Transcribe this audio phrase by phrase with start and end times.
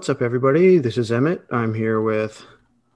[0.00, 0.78] What's up, everybody?
[0.78, 1.44] This is Emmett.
[1.50, 2.46] I'm here with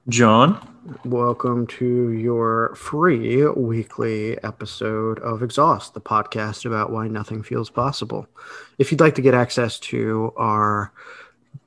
[0.09, 0.99] John.
[1.05, 8.27] Welcome to your free weekly episode of Exhaust, the podcast about why nothing feels possible.
[8.79, 10.95] If you'd like to get access to our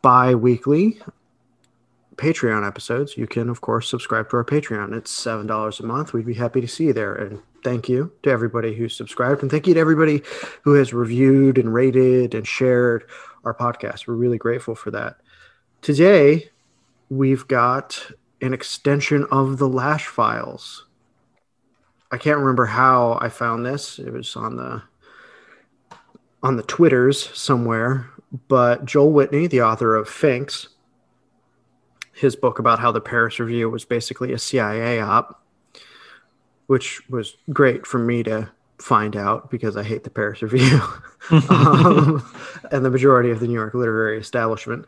[0.01, 0.99] bi weekly
[2.15, 4.91] Patreon episodes, you can, of course, subscribe to our Patreon.
[4.97, 6.13] It's $7 a month.
[6.13, 7.13] We'd be happy to see you there.
[7.13, 9.43] And thank you to everybody who subscribed.
[9.43, 10.23] And thank you to everybody
[10.63, 13.07] who has reviewed and rated and shared
[13.43, 14.07] our podcast.
[14.07, 15.17] We're really grateful for that.
[15.81, 16.49] Today,
[17.09, 18.11] we've got
[18.41, 20.85] an extension of the Lasch files.
[22.11, 23.99] I can't remember how I found this.
[23.99, 24.81] It was on the
[26.43, 28.09] on the Twitters somewhere,
[28.47, 30.69] but Joel Whitney, the author of Finks,
[32.13, 35.43] his book about how the Paris Review was basically a CIA op,
[36.67, 40.81] which was great for me to find out because I hate the Paris Review
[41.49, 42.23] um,
[42.71, 44.85] and the majority of the New York literary establishment.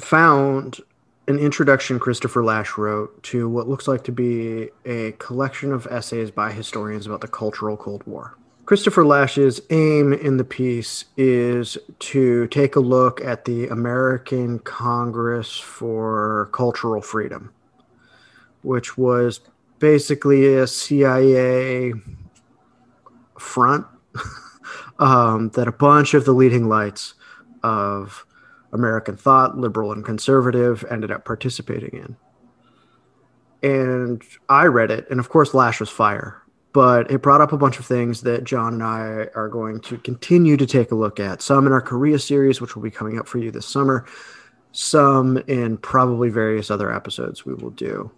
[0.00, 0.80] Found
[1.28, 6.30] an introduction Christopher Lasch wrote to what looks like to be a collection of essays
[6.30, 8.36] by historians about the cultural Cold War.
[8.64, 15.58] Christopher Lasch's aim in the piece is to take a look at the American Congress
[15.58, 17.52] for Cultural Freedom,
[18.62, 19.40] which was
[19.78, 21.92] basically a CIA
[23.38, 23.84] front
[24.98, 27.14] um, that a bunch of the leading lights
[27.64, 28.24] of
[28.72, 32.16] American thought, liberal and conservative, ended up participating in.
[33.62, 37.56] And I read it, and of course, Lasch was fire, but it brought up a
[37.56, 41.20] bunch of things that John and I are going to continue to take a look
[41.20, 41.42] at.
[41.42, 44.04] Some in our Korea series, which will be coming up for you this summer,
[44.72, 48.10] some in probably various other episodes we will do.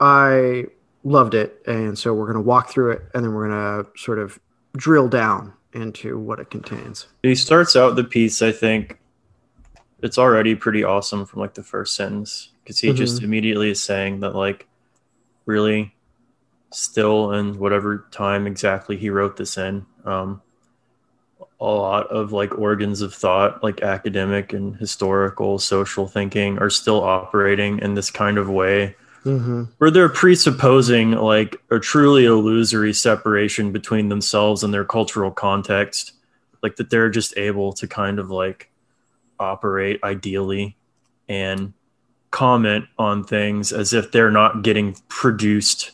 [0.00, 0.66] I
[1.04, 3.98] loved it, and so we're going to walk through it, and then we're going to
[3.98, 4.38] sort of
[4.76, 7.06] drill down into what it contains.
[7.22, 8.99] He starts out the piece, I think,
[10.02, 12.96] it's already pretty awesome from like the first sentence because he mm-hmm.
[12.96, 14.66] just immediately is saying that like
[15.46, 15.94] really
[16.72, 20.40] still in whatever time exactly he wrote this in um,
[21.60, 27.02] a lot of like organs of thought like academic and historical social thinking are still
[27.02, 28.94] operating in this kind of way
[29.24, 29.64] mm-hmm.
[29.78, 36.12] where they're presupposing like a truly illusory separation between themselves and their cultural context
[36.62, 38.69] like that they're just able to kind of like
[39.40, 40.76] operate ideally
[41.28, 41.72] and
[42.30, 45.92] comment on things as if they're not getting produced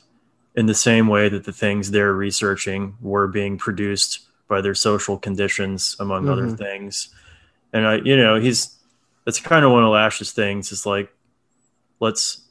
[0.54, 5.18] in the same way that the things they're researching were being produced by their social
[5.18, 6.32] conditions among mm-hmm.
[6.32, 7.08] other things
[7.72, 8.76] and i you know he's
[9.24, 11.12] that's kind of one of lasch's things is like
[12.00, 12.42] let's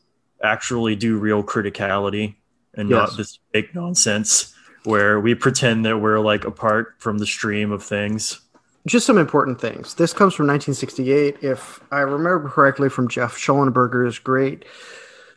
[0.43, 2.35] actually do real criticality
[2.73, 2.95] and yes.
[2.95, 7.81] not this fake nonsense where we pretend that we're like apart from the stream of
[7.83, 8.41] things
[8.87, 9.95] just some important things.
[9.95, 11.37] This comes from 1968.
[11.41, 14.65] If I remember correctly from Jeff Shullenberger's great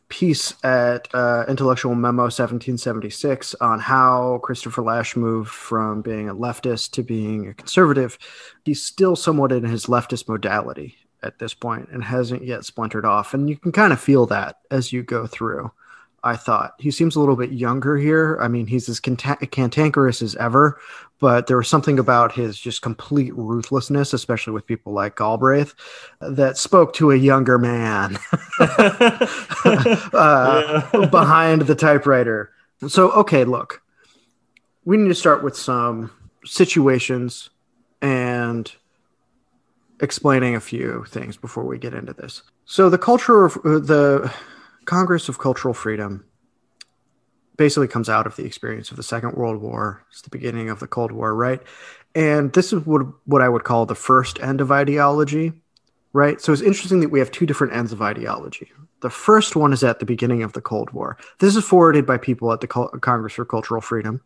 [0.08, 6.92] piece at uh, Intellectual Memo 1776 on how Christopher Lasch moved from being a leftist
[6.92, 8.18] to being a conservative.
[8.64, 13.34] He's still somewhat in his leftist modality at this point and hasn't yet splintered off.
[13.34, 15.70] And you can kind of feel that as you go through.
[16.24, 18.38] I thought he seems a little bit younger here.
[18.40, 20.80] I mean, he's as cantankerous as ever,
[21.20, 25.74] but there was something about his just complete ruthlessness, especially with people like Galbraith,
[26.20, 28.18] that spoke to a younger man
[30.12, 32.52] uh, behind the typewriter.
[32.86, 33.82] So, okay, look,
[34.84, 36.12] we need to start with some
[36.44, 37.50] situations
[38.00, 38.70] and
[40.00, 42.42] explaining a few things before we get into this.
[42.64, 44.32] So, the culture of uh, the
[44.84, 46.24] Congress of Cultural Freedom
[47.58, 50.02] basically comes out of the experience of the Second World War.
[50.10, 51.60] It's the beginning of the Cold War, right?
[52.14, 55.52] And this is what, what I would call the first end of ideology,
[56.14, 56.40] right?
[56.40, 58.72] So it's interesting that we have two different ends of ideology.
[59.00, 61.18] The first one is at the beginning of the Cold War.
[61.38, 64.22] This is forwarded by people at the Congress for Cultural Freedom,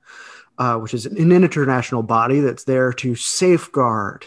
[0.59, 4.27] uh, which is an international body that's there to safeguard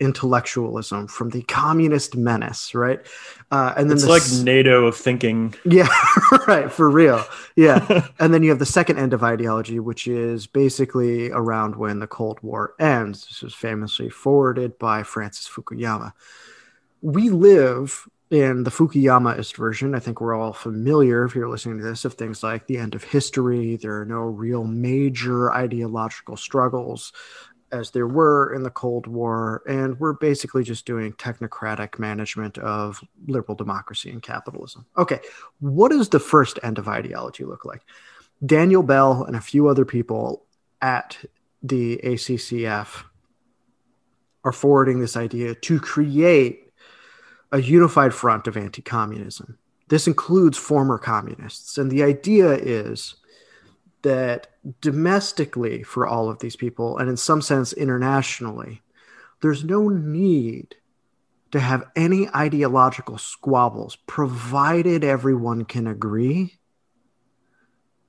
[0.00, 3.00] intellectualism from the communist menace, right?
[3.50, 5.54] Uh, and then it's the, like NATO of thinking.
[5.64, 5.88] Yeah,
[6.46, 7.24] right, for real.
[7.56, 11.98] Yeah, and then you have the second end of ideology, which is basically around when
[11.98, 13.26] the Cold War ends.
[13.26, 16.12] This was famously forwarded by Francis Fukuyama.
[17.02, 19.94] We live in the Fukuyamaist version.
[19.94, 22.94] I think we're all familiar, if you're listening to this, of things like the end
[22.94, 23.76] of history.
[23.76, 27.12] There are no real major ideological struggles
[27.70, 33.02] as there were in the Cold War, and we're basically just doing technocratic management of
[33.26, 34.86] liberal democracy and capitalism.
[34.96, 35.20] Okay,
[35.60, 37.82] what does the first end of ideology look like?
[38.44, 40.46] Daniel Bell and a few other people
[40.80, 41.18] at
[41.62, 43.04] the ACCF
[44.44, 46.72] are forwarding this idea to create
[47.52, 49.58] a unified front of anti communism.
[49.88, 51.78] This includes former communists.
[51.78, 53.16] And the idea is
[54.02, 54.48] that
[54.80, 58.82] domestically, for all of these people, and in some sense internationally,
[59.40, 60.76] there's no need
[61.50, 66.58] to have any ideological squabbles, provided everyone can agree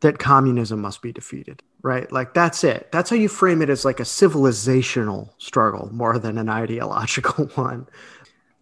[0.02, 2.12] that communism must be defeated, right?
[2.12, 2.92] Like that's it.
[2.92, 7.88] That's how you frame it as like a civilizational struggle more than an ideological one.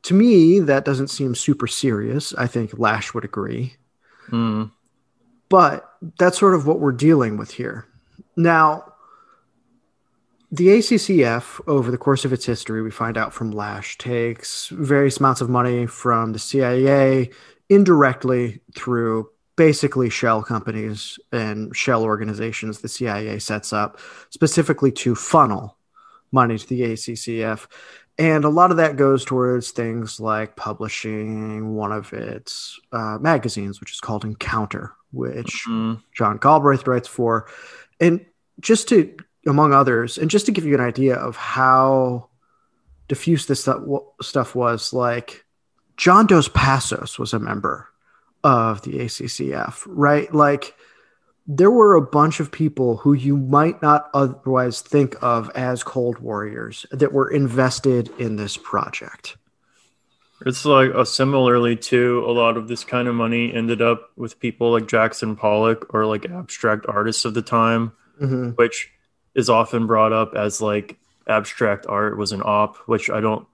[0.03, 2.33] To me, that doesn't seem super serious.
[2.35, 3.75] I think Lasch would agree.
[4.29, 4.71] Mm.
[5.49, 5.89] But
[6.19, 7.86] that's sort of what we're dealing with here.
[8.37, 8.93] Now,
[10.51, 15.17] the ACCF, over the course of its history, we find out from Lasch, takes various
[15.17, 17.31] amounts of money from the CIA
[17.67, 23.99] indirectly through basically shell companies and shell organizations the CIA sets up
[24.29, 25.75] specifically to funnel
[26.31, 27.67] money to the ACCF.
[28.19, 33.79] And a lot of that goes towards things like publishing one of its uh, magazines,
[33.79, 35.99] which is called Encounter, which mm-hmm.
[36.13, 37.47] John Galbraith writes for.
[37.99, 38.25] And
[38.59, 39.15] just to,
[39.45, 42.29] among others, and just to give you an idea of how
[43.07, 43.81] diffuse this stuff,
[44.21, 45.45] stuff was, like
[45.95, 47.87] John Dos Passos was a member
[48.43, 50.33] of the ACCF, right?
[50.33, 50.75] Like
[51.47, 56.19] there were a bunch of people who you might not otherwise think of as cold
[56.19, 59.37] warriors that were invested in this project.
[60.45, 64.39] It's like uh, similarly to a lot of this kind of money ended up with
[64.39, 68.49] people like Jackson Pollock or like abstract artists of the time, mm-hmm.
[68.51, 68.91] which
[69.33, 70.97] is often brought up as like
[71.27, 73.47] abstract art was an op, which I don't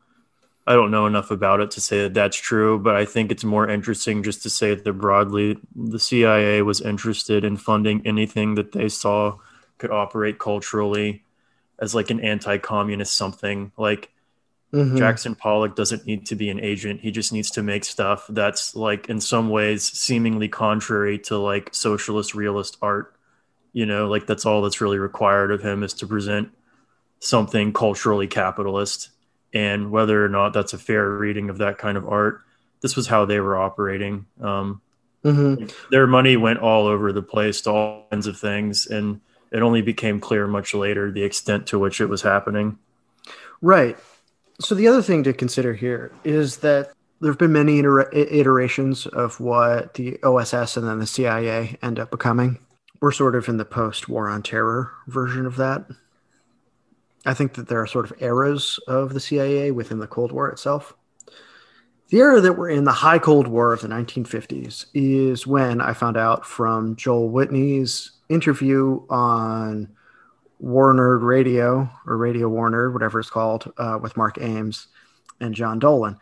[0.65, 3.43] I don't know enough about it to say that that's true, but I think it's
[3.43, 8.71] more interesting just to say that broadly the CIA was interested in funding anything that
[8.71, 9.37] they saw
[9.77, 11.23] could operate culturally
[11.79, 13.73] as like an anti-communist something.
[13.77, 14.11] Like
[14.73, 14.97] mm-hmm.
[14.97, 18.75] Jackson Pollock doesn't need to be an agent; he just needs to make stuff that's
[18.75, 23.15] like in some ways seemingly contrary to like socialist realist art.
[23.71, 26.51] You know, like that's all that's really required of him is to present
[27.19, 29.09] something culturally capitalist
[29.53, 32.41] and whether or not that's a fair reading of that kind of art.
[32.81, 34.25] This was how they were operating.
[34.41, 34.81] Um,
[35.23, 35.65] mm-hmm.
[35.91, 39.21] Their money went all over the place to all kinds of things, and
[39.51, 42.77] it only became clear much later the extent to which it was happening.
[43.61, 43.97] Right.
[44.63, 49.05] So the other thing to consider here is that there have been many iter- iterations
[49.07, 52.59] of what the OSS and then the CIA end up becoming.
[53.01, 55.85] We're sort of in the post-war on terror version of that.
[57.25, 60.49] I think that there are sort of eras of the CIA within the Cold War
[60.49, 60.93] itself.
[62.07, 65.93] The era that we're in, the high Cold War of the 1950s, is when I
[65.93, 69.89] found out from Joel Whitney's interview on
[70.63, 74.87] War Nerd Radio or Radio War Nerd, whatever it's called, uh, with Mark Ames
[75.41, 76.17] and John Dolan,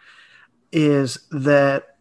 [0.71, 1.97] is that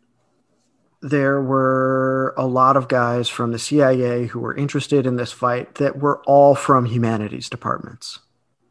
[1.02, 5.74] there were a lot of guys from the CIA who were interested in this fight
[5.74, 8.20] that were all from humanities departments.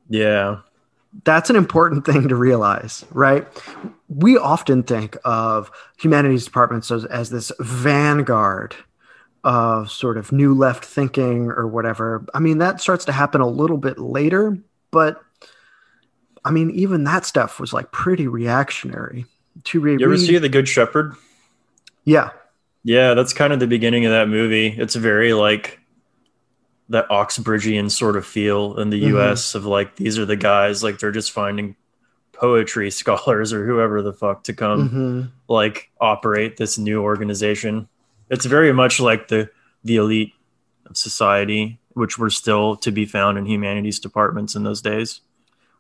[0.10, 0.62] Yeah.
[1.24, 3.48] That's an important thing to realize, right?
[4.08, 8.76] We often think of humanities departments as, as this vanguard
[9.44, 12.26] of sort of new left thinking or whatever.
[12.34, 14.58] I mean, that starts to happen a little bit later,
[14.92, 15.22] but
[16.44, 19.26] I mean, even that stuff was like pretty reactionary.
[19.66, 21.16] To read, you ever see The Good Shepherd?
[22.06, 22.30] Yeah,
[22.84, 24.68] yeah, that's kind of the beginning of that movie.
[24.68, 25.80] It's very like
[26.90, 29.18] that Oxbridgian sort of feel in the mm-hmm.
[29.18, 31.76] US of like these are the guys like they're just finding
[32.34, 35.22] poetry scholars or whoever the fuck to come mm-hmm.
[35.48, 37.88] like operate this new organization.
[38.30, 39.50] It's very much like the
[39.84, 40.34] the elite
[40.86, 45.22] of society, which were still to be found in humanities departments in those days.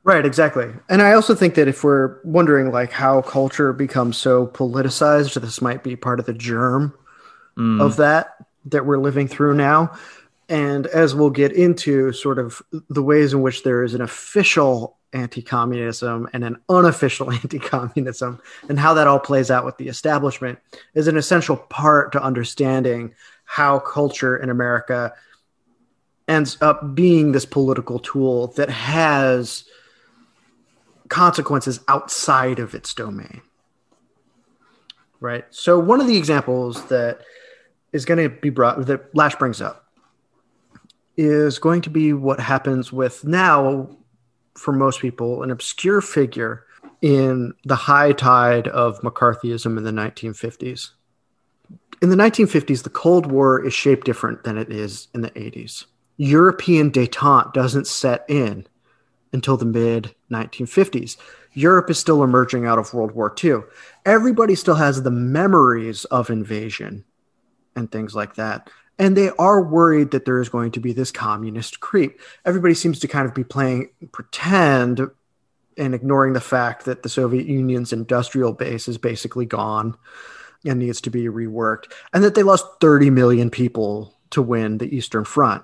[0.03, 0.71] Right, exactly.
[0.87, 5.61] And I also think that if we're wondering like how culture becomes so politicized, this
[5.61, 6.97] might be part of the germ
[7.57, 7.81] mm.
[7.81, 9.91] of that that we're living through now.
[10.47, 14.97] And as we'll get into, sort of the ways in which there is an official
[15.13, 19.87] anti communism and an unofficial anti communism, and how that all plays out with the
[19.87, 20.59] establishment
[20.93, 23.13] is an essential part to understanding
[23.45, 25.13] how culture in America
[26.27, 29.65] ends up being this political tool that has
[31.09, 33.41] consequences outside of its domain.
[35.19, 35.45] Right.
[35.49, 37.21] So, one of the examples that
[37.91, 39.85] is going to be brought that lasch brings up
[41.17, 43.89] is going to be what happens with now,
[44.59, 46.65] for most people, an obscure figure
[47.01, 50.89] in the high tide of McCarthyism in the 1950s.
[52.01, 55.85] In the 1950s, the Cold War is shaped different than it is in the 80s.
[56.17, 58.67] European detente doesn't set in
[59.31, 61.17] until the mid 1950s.
[61.53, 63.61] Europe is still emerging out of World War II.
[64.05, 67.05] Everybody still has the memories of invasion
[67.75, 68.69] and things like that.
[68.99, 72.19] And they are worried that there is going to be this communist creep.
[72.45, 75.09] Everybody seems to kind of be playing pretend
[75.77, 79.95] and ignoring the fact that the Soviet Union's industrial base is basically gone
[80.65, 84.93] and needs to be reworked, and that they lost 30 million people to win the
[84.93, 85.63] Eastern Front.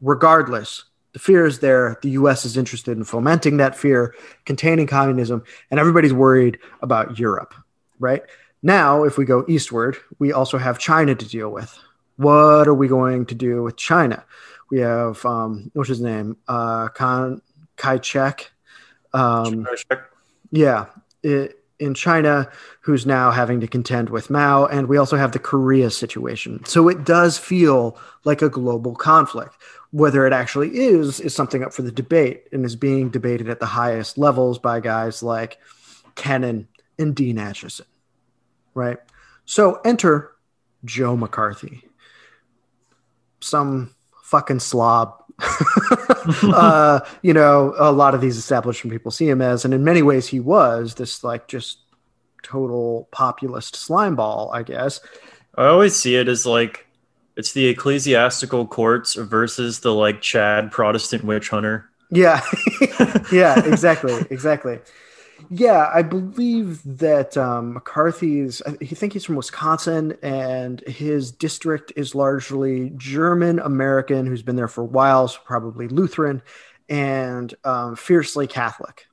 [0.00, 1.98] Regardless, the fear is there.
[2.00, 4.14] The US is interested in fomenting that fear,
[4.46, 7.54] containing communism, and everybody's worried about Europe,
[7.98, 8.22] right?
[8.62, 11.78] Now, if we go eastward, we also have China to deal with.
[12.20, 14.22] What are we going to do with China?
[14.70, 16.36] We have, um, what's his name?
[16.46, 17.40] Uh, Kan
[17.76, 18.48] Kai Chek.
[19.14, 19.66] Um,
[20.50, 20.84] yeah,
[21.22, 22.46] it, in China,
[22.82, 24.66] who's now having to contend with Mao.
[24.66, 26.62] And we also have the Korea situation.
[26.66, 29.56] So it does feel like a global conflict.
[29.90, 33.60] Whether it actually is, is something up for the debate and is being debated at
[33.60, 35.58] the highest levels by guys like
[36.16, 37.86] Kennan and Dean Acheson.
[38.74, 38.98] Right?
[39.46, 40.32] So enter
[40.84, 41.82] Joe McCarthy,
[43.40, 43.94] some
[44.24, 45.14] fucking slob.
[46.42, 50.02] uh, you know, a lot of these establishment people see him as, and in many
[50.02, 51.78] ways he was this like just
[52.42, 55.00] total populist slimeball, I guess.
[55.56, 56.86] I always see it as like
[57.36, 61.90] it's the ecclesiastical courts versus the like Chad Protestant witch hunter.
[62.10, 62.42] Yeah.
[63.32, 64.26] yeah, exactly.
[64.30, 64.78] exactly.
[65.48, 72.14] Yeah, I believe that um, McCarthy's, I think he's from Wisconsin, and his district is
[72.14, 76.42] largely German American who's been there for a while, so probably Lutheran,
[76.88, 79.06] and um, fiercely Catholic.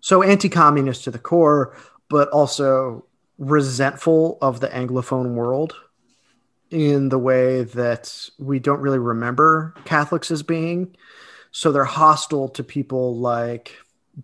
[0.00, 1.76] So anti communist to the core,
[2.08, 3.06] but also
[3.38, 5.74] resentful of the Anglophone world
[6.70, 10.96] in the way that we don't really remember Catholics as being.
[11.52, 13.76] So they're hostile to people like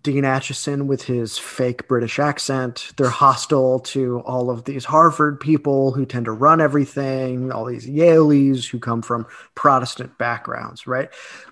[0.03, 2.93] Dean Acheson with his fake British accent.
[2.95, 7.87] They're hostile to all of these Harvard people who tend to run everything, all these
[7.87, 11.09] Yaleys who come from Protestant backgrounds, right?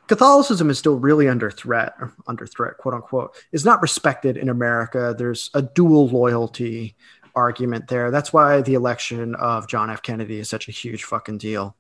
[0.08, 1.96] Catholicism is still really under threat,
[2.27, 5.13] under threat, quote unquote, is not respected in America.
[5.17, 6.96] There's a dual loyalty
[7.36, 8.10] argument there.
[8.10, 10.01] That's why the election of John F.
[10.01, 11.75] Kennedy is such a huge fucking deal.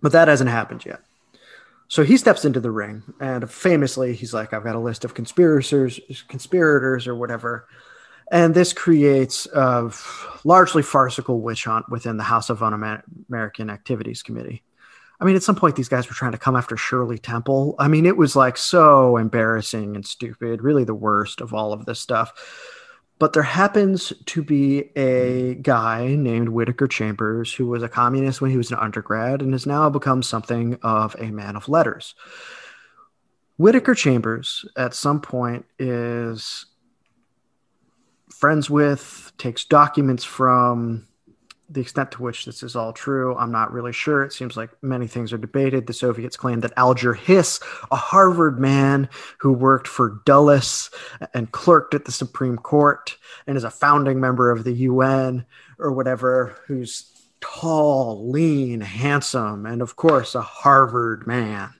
[0.00, 1.00] But that hasn't happened yet.
[1.92, 5.12] So he steps into the ring, and famously, he's like, "I've got a list of
[5.12, 7.68] conspirators, conspirators, or whatever."
[8.30, 9.92] And this creates a
[10.42, 14.62] largely farcical witch hunt within the House of Un-American Activities Committee.
[15.20, 17.74] I mean, at some point, these guys were trying to come after Shirley Temple.
[17.78, 21.84] I mean, it was like so embarrassing and stupid, really the worst of all of
[21.84, 22.32] this stuff.
[23.22, 25.62] But there happens to be a mm.
[25.62, 29.64] guy named Whittaker Chambers who was a communist when he was an undergrad and has
[29.64, 32.16] now become something of a man of letters.
[33.58, 36.66] Whittaker Chambers, at some point, is
[38.28, 41.06] friends with, takes documents from,
[41.72, 44.22] the extent to which this is all true, I'm not really sure.
[44.22, 45.86] It seems like many things are debated.
[45.86, 47.60] The Soviets claim that Alger Hiss,
[47.90, 50.90] a Harvard man who worked for Dulles
[51.34, 55.46] and clerked at the Supreme Court and is a founding member of the UN
[55.78, 57.10] or whatever, who's
[57.40, 61.74] tall, lean, handsome, and of course a Harvard man,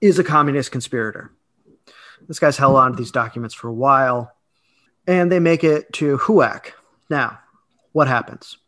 [0.00, 1.32] is a communist conspirator.
[2.26, 4.32] This guy's held on to these documents for a while,
[5.06, 6.72] and they make it to HUAC.
[7.08, 7.38] Now,
[7.92, 8.58] what happens?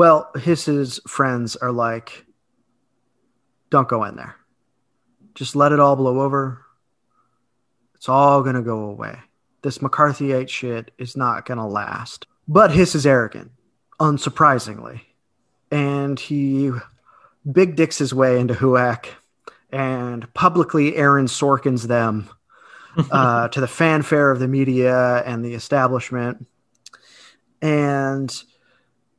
[0.00, 2.24] Well, Hiss's friends are like,
[3.68, 4.34] don't go in there.
[5.34, 6.64] Just let it all blow over.
[7.96, 9.18] It's all going to go away.
[9.60, 12.26] This McCarthyite shit is not going to last.
[12.48, 13.50] But Hiss is arrogant,
[14.00, 15.02] unsurprisingly.
[15.70, 16.70] And he
[17.52, 19.04] big dicks his way into HUAC
[19.70, 22.30] and publicly Aaron Sorkins them
[23.10, 26.46] uh, to the fanfare of the media and the establishment.
[27.60, 28.42] And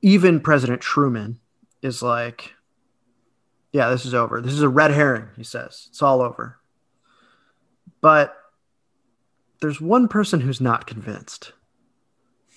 [0.01, 1.39] even President Truman
[1.81, 2.53] is like,
[3.72, 4.41] yeah, this is over.
[4.41, 5.88] This is a red herring, he says.
[5.89, 6.58] It's all over.
[8.01, 8.36] But
[9.62, 11.53] there's one person who's not convinced.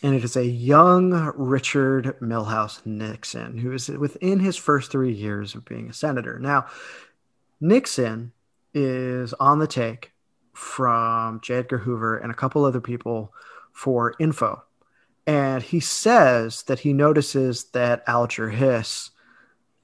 [0.03, 5.55] And it is a young Richard Milhous Nixon, who is within his first three years
[5.55, 6.39] of being a senator.
[6.39, 6.67] Now,
[7.61, 8.33] Nixon
[8.75, 10.13] is on the take
[10.53, 11.55] from J.
[11.55, 13.33] Edgar Hoover and a couple other people
[13.73, 14.63] for info
[15.27, 19.11] and he says that he notices that Alger Hiss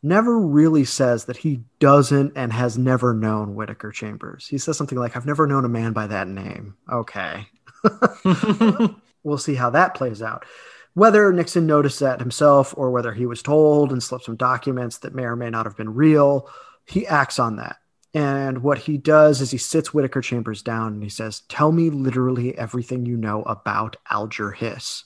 [0.03, 4.47] never really says that he doesn't and has never known Whittaker Chambers.
[4.47, 6.77] He says something like, I've never known a man by that name.
[6.91, 7.47] Okay.
[9.23, 10.45] we'll see how that plays out.
[10.95, 15.15] Whether Nixon noticed that himself or whether he was told and slipped some documents that
[15.15, 16.49] may or may not have been real,
[16.87, 17.77] he acts on that.
[18.13, 21.91] And what he does is he sits Whittaker Chambers down and he says, Tell me
[21.91, 25.05] literally everything you know about Alger Hiss.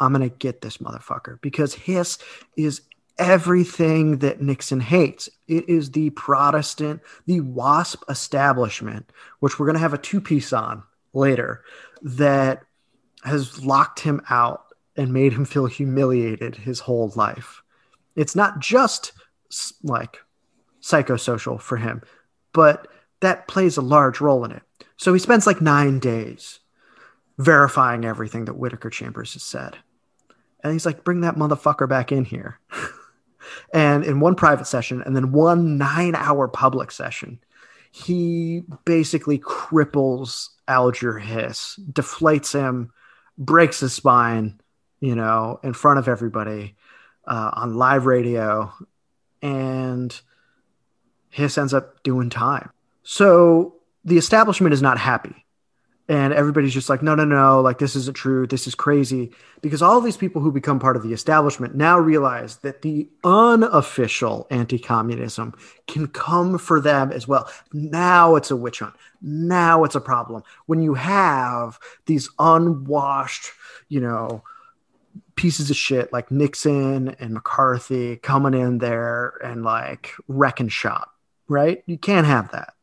[0.00, 2.18] I'm going to get this motherfucker because Hiss
[2.56, 2.82] is
[3.18, 5.28] everything that Nixon hates.
[5.46, 10.52] It is the Protestant, the WASP establishment, which we're going to have a two piece
[10.52, 10.82] on
[11.12, 11.62] later,
[12.02, 12.62] that
[13.22, 14.64] has locked him out
[14.96, 17.62] and made him feel humiliated his whole life.
[18.16, 19.12] It's not just
[19.82, 20.18] like
[20.82, 22.02] psychosocial for him,
[22.52, 22.88] but
[23.20, 24.62] that plays a large role in it.
[24.96, 26.60] So he spends like nine days
[27.38, 29.78] verifying everything that Whittaker Chambers has said.
[30.64, 32.58] And he's like, bring that motherfucker back in here.
[33.74, 37.38] and in one private session and then one nine hour public session,
[37.92, 42.92] he basically cripples Alger Hiss, deflates him,
[43.36, 44.58] breaks his spine,
[45.00, 46.76] you know, in front of everybody
[47.26, 48.72] uh, on live radio.
[49.42, 50.18] And
[51.28, 52.70] Hiss ends up doing time.
[53.02, 55.43] So the establishment is not happy
[56.08, 58.46] and everybody's just like no no no like this isn't true.
[58.46, 59.30] This is crazy.
[59.62, 64.46] Because all these people who become part of the establishment now realize that the unofficial
[64.50, 65.54] anti-communism
[65.86, 67.48] can come for them as well.
[67.72, 68.94] Now it's a witch hunt.
[69.22, 70.42] Now it's a problem.
[70.66, 73.50] When you have these unwashed
[73.88, 74.42] you know
[75.36, 81.14] pieces of shit like nixon and mccarthy coming in there and like wrecking shop
[81.48, 81.82] right?
[81.86, 82.74] You can't have that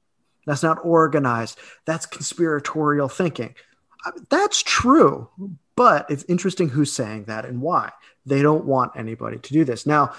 [0.46, 1.60] that's not organized.
[1.86, 3.56] That's conspiratorial thinking.
[4.30, 5.30] That's true,
[5.76, 7.92] but it's interesting who's saying that and why.
[8.26, 9.86] They don't want anybody to do this.
[9.86, 10.14] Now,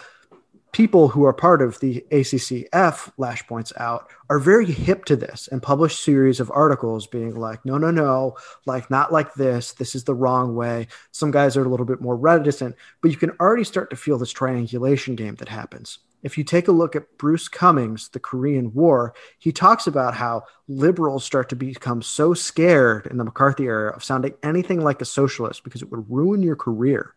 [0.72, 5.48] people who are part of the ACCF, Lasch points out, are very hip to this
[5.48, 9.72] and publish series of articles being like, no, no, no, like not like this.
[9.72, 10.86] This is the wrong way.
[11.10, 14.18] Some guys are a little bit more reticent, but you can already start to feel
[14.18, 18.72] this triangulation game that happens if you take a look at Bruce Cumings, the Korean
[18.72, 23.94] War, he talks about how liberals start to become so scared in the McCarthy era
[23.94, 27.14] of sounding anything like a socialist because it would ruin your career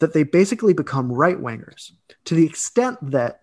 [0.00, 1.92] that they basically become right wingers
[2.24, 3.40] to the extent that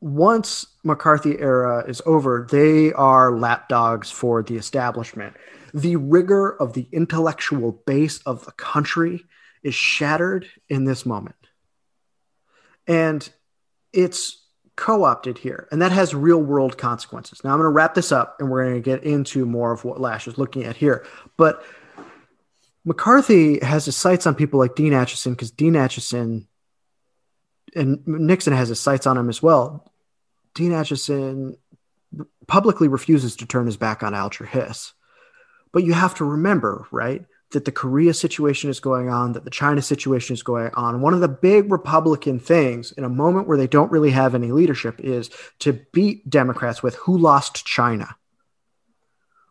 [0.00, 5.34] once McCarthy era is over, they are lapdogs for the establishment.
[5.72, 9.24] The rigor of the intellectual base of the country
[9.62, 11.36] is shattered in this moment
[12.86, 13.28] and
[13.92, 14.38] it's
[14.76, 17.44] co-opted here and that has real world consequences.
[17.44, 19.84] Now i'm going to wrap this up and we're going to get into more of
[19.84, 21.06] what lasch is looking at here.
[21.36, 21.64] But
[22.84, 26.46] mccarthy has his sights on people like dean acheson because dean acheson
[27.74, 29.92] and nixon has his sights on him as well.
[30.54, 31.56] Dean acheson
[32.46, 34.92] publicly refuses to turn his back on alger hiss.
[35.72, 39.50] But you have to remember right that the Korea situation is going on, that the
[39.50, 41.00] China situation is going on.
[41.00, 44.52] One of the big Republican things in a moment where they don't really have any
[44.52, 48.16] leadership is to beat Democrats with who lost China?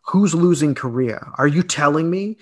[0.08, 1.32] Who's losing Korea?
[1.38, 2.38] Are you telling me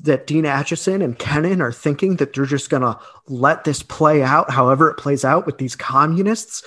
[0.00, 4.22] that Dean Acheson and Kennan are thinking that they're just going to let this play
[4.22, 6.62] out however it plays out with these communists?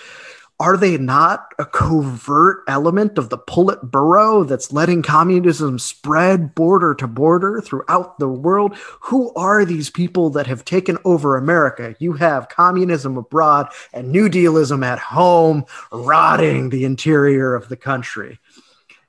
[0.60, 7.08] Are they not a covert element of the Politburo that's letting communism spread border to
[7.08, 8.78] border throughout the world?
[9.02, 11.96] Who are these people that have taken over America?
[12.00, 18.40] You have communism abroad and New Dealism at home, rotting the interior of the country.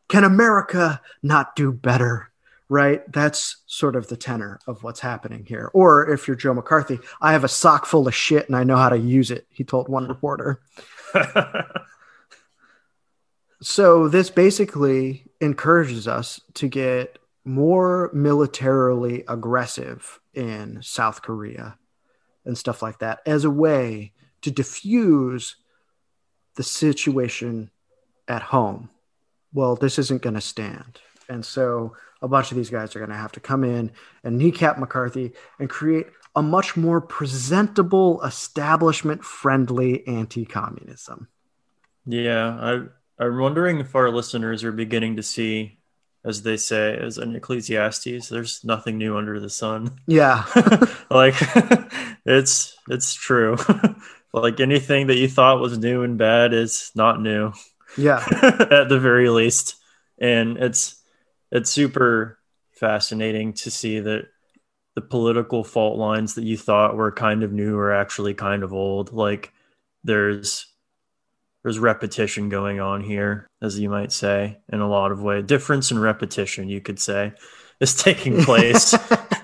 [0.08, 2.30] Can America not do better?
[2.70, 3.00] Right?
[3.12, 5.70] That's sort of the tenor of what's happening here.
[5.74, 8.76] Or if you're Joe McCarthy, I have a sock full of shit and I know
[8.76, 10.60] how to use it, he told one reporter.
[13.62, 21.78] so this basically encourages us to get more militarily aggressive in South Korea
[22.44, 25.56] and stuff like that as a way to diffuse
[26.56, 27.70] the situation
[28.28, 28.90] at home.
[29.52, 31.00] Well, this isn't going to stand.
[31.28, 34.38] And so a bunch of these guys are going to have to come in and
[34.38, 41.28] kneecap McCarthy and create a much more presentable, establishment friendly anti communism.
[42.06, 42.58] Yeah,
[43.18, 45.78] I, I'm wondering if our listeners are beginning to see,
[46.24, 49.98] as they say, as an Ecclesiastes, there's nothing new under the sun.
[50.06, 50.44] Yeah.
[51.10, 51.36] like
[52.26, 53.56] it's it's true.
[54.32, 57.52] like anything that you thought was new and bad is not new.
[57.96, 58.24] Yeah.
[58.42, 59.76] At the very least.
[60.18, 61.00] And it's
[61.50, 62.38] it's super
[62.72, 64.26] fascinating to see that
[64.94, 68.72] the political fault lines that you thought were kind of new are actually kind of
[68.72, 69.12] old.
[69.12, 69.52] Like
[70.04, 70.66] there's
[71.62, 75.40] there's repetition going on here, as you might say, in a lot of way.
[75.42, 77.32] Difference in repetition, you could say,
[77.80, 78.94] is taking place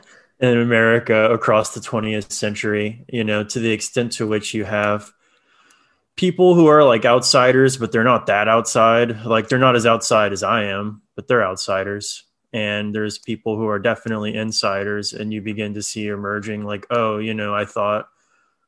[0.40, 3.04] in America across the 20th century.
[3.08, 5.10] You know, to the extent to which you have
[6.16, 9.24] people who are like outsiders, but they're not that outside.
[9.24, 12.24] Like they're not as outside as I am, but they're outsiders.
[12.52, 17.18] And there's people who are definitely insiders, and you begin to see emerging like, oh,
[17.18, 18.08] you know, I thought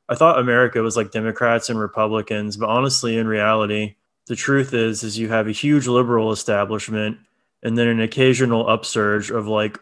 [0.09, 3.95] I thought America was like Democrats and Republicans, but honestly, in reality,
[4.27, 7.19] the truth is is you have a huge liberal establishment
[7.63, 9.79] and then an occasional upsurge of like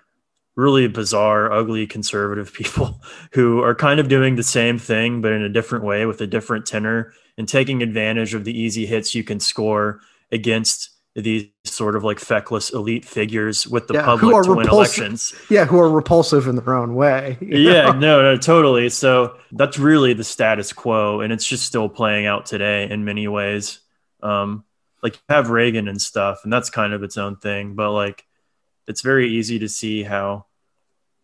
[0.56, 3.00] really bizarre, ugly conservative people
[3.32, 6.26] who are kind of doing the same thing, but in a different way with a
[6.26, 11.96] different tenor and taking advantage of the easy hits you can score against these sort
[11.96, 15.34] of like feckless elite figures with the yeah, public to win elections.
[15.48, 17.36] Yeah, who are repulsive in their own way.
[17.40, 18.88] yeah, no, no, totally.
[18.90, 23.26] So that's really the status quo, and it's just still playing out today in many
[23.26, 23.80] ways.
[24.22, 24.64] Um,
[25.02, 27.74] like you have Reagan and stuff, and that's kind of its own thing.
[27.74, 28.24] But like,
[28.86, 30.46] it's very easy to see how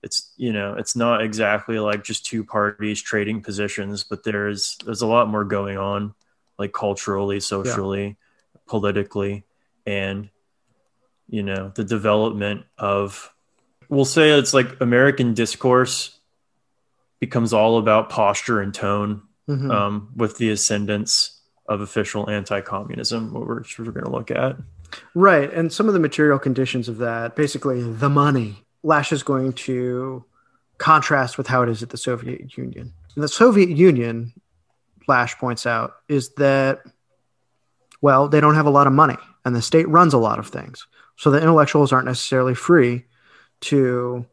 [0.03, 5.03] it's you know it's not exactly like just two parties trading positions, but there's there's
[5.03, 6.15] a lot more going on,
[6.59, 8.61] like culturally, socially, yeah.
[8.67, 9.45] politically,
[9.87, 10.29] and
[11.29, 13.33] you know the development of
[13.89, 16.19] we'll say it's like American discourse
[17.21, 19.71] becomes all about posture and tone mm-hmm.
[19.71, 24.57] um, with the ascendance of official anti-communism, which we're going to look at.
[25.15, 28.65] Right, and some of the material conditions of that, basically the money.
[28.83, 30.25] Lasch is going to
[30.79, 32.93] contrast with how it is at the Soviet Union.
[33.15, 34.33] And the Soviet Union,
[35.09, 36.83] Lasch points out, is that
[38.01, 40.49] well, they don't have a lot of money, and the state runs a lot of
[40.49, 43.05] things, so the intellectuals aren't necessarily free
[43.61, 44.27] to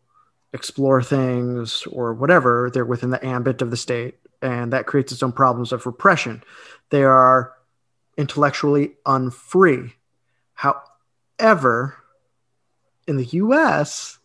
[0.54, 2.72] explore things or whatever.
[2.74, 6.44] They're within the ambit of the state, and that creates its own problems of repression.
[6.90, 7.54] They are
[8.18, 9.94] intellectually unfree.
[10.56, 11.96] However,
[13.08, 14.18] in the US,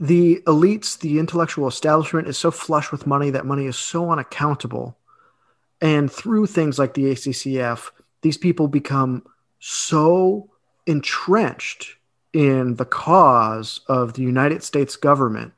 [0.00, 4.96] the elites, the intellectual establishment is so flush with money that money is so unaccountable.
[5.82, 7.90] And through things like the ACCF,
[8.22, 9.24] these people become
[9.64, 10.50] so
[10.88, 11.94] entrenched
[12.32, 15.52] in the cause of the United States government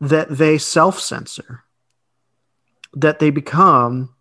[0.00, 1.64] that they self censor,
[2.94, 4.14] that they become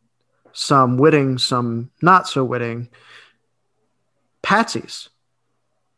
[0.52, 2.90] some witting, some not so witting
[4.44, 5.08] patsies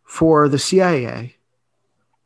[0.03, 1.35] for the CIA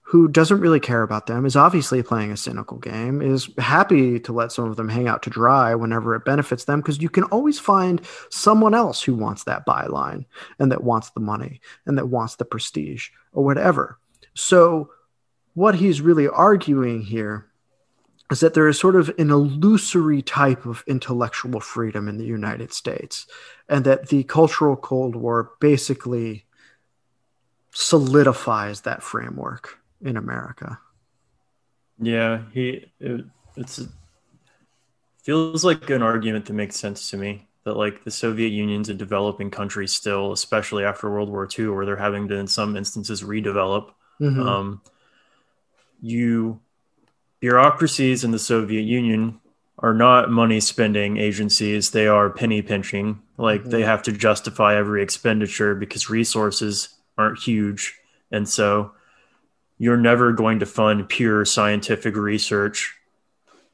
[0.08, 4.32] who doesn't really care about them, is obviously playing a cynical game, is happy to
[4.32, 7.24] let some of them hang out to dry whenever it benefits them, because you can
[7.26, 10.26] always find someone else who wants that byline
[10.60, 13.98] and that wants the money and that wants the prestige or whatever.
[14.36, 14.92] So,
[15.56, 17.48] what he's really arguing here
[18.30, 22.74] is that there is sort of an illusory type of intellectual freedom in the United
[22.74, 23.26] States,
[23.68, 26.46] and that the Cultural Cold War basically
[27.72, 30.80] solidifies that framework in America.
[32.00, 33.26] Yeah, he it,
[33.58, 33.82] it's
[35.24, 38.94] feels like an argument that makes sense to me that like the Soviet Union's a
[38.94, 43.24] developing country still, especially after World War II, where they're having to in some instances
[43.24, 43.92] redevelop.
[44.22, 44.42] Mm-hmm.
[44.42, 44.82] Um,
[46.02, 46.62] you
[47.40, 49.40] bureaucracies in the Soviet Union
[49.80, 51.90] are not money spending agencies.
[51.90, 53.22] They are penny pinching.
[53.38, 53.72] Like mm-hmm.
[53.72, 57.96] they have to justify every expenditure because resources aren't huge.
[58.32, 58.92] And so
[59.78, 62.96] you're never going to fund pure scientific research.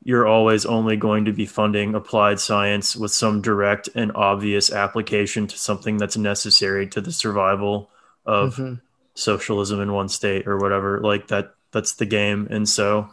[0.04, 5.48] You're always only going to be funding applied science with some direct and obvious application
[5.48, 7.92] to something that's necessary to the survival
[8.26, 8.76] of mm-hmm.
[9.14, 11.00] socialism in one state or whatever.
[11.02, 12.48] Like that, that's the game.
[12.50, 13.10] And so,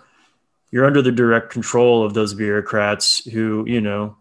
[0.71, 4.17] you're under the direct control of those bureaucrats who, you know,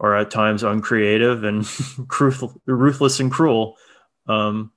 [0.00, 1.66] are at times uncreative and
[2.66, 3.76] ruthless and cruel.
[4.26, 4.72] Um,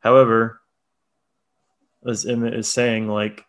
[0.00, 0.59] however,
[2.06, 3.44] as Emmett is saying, like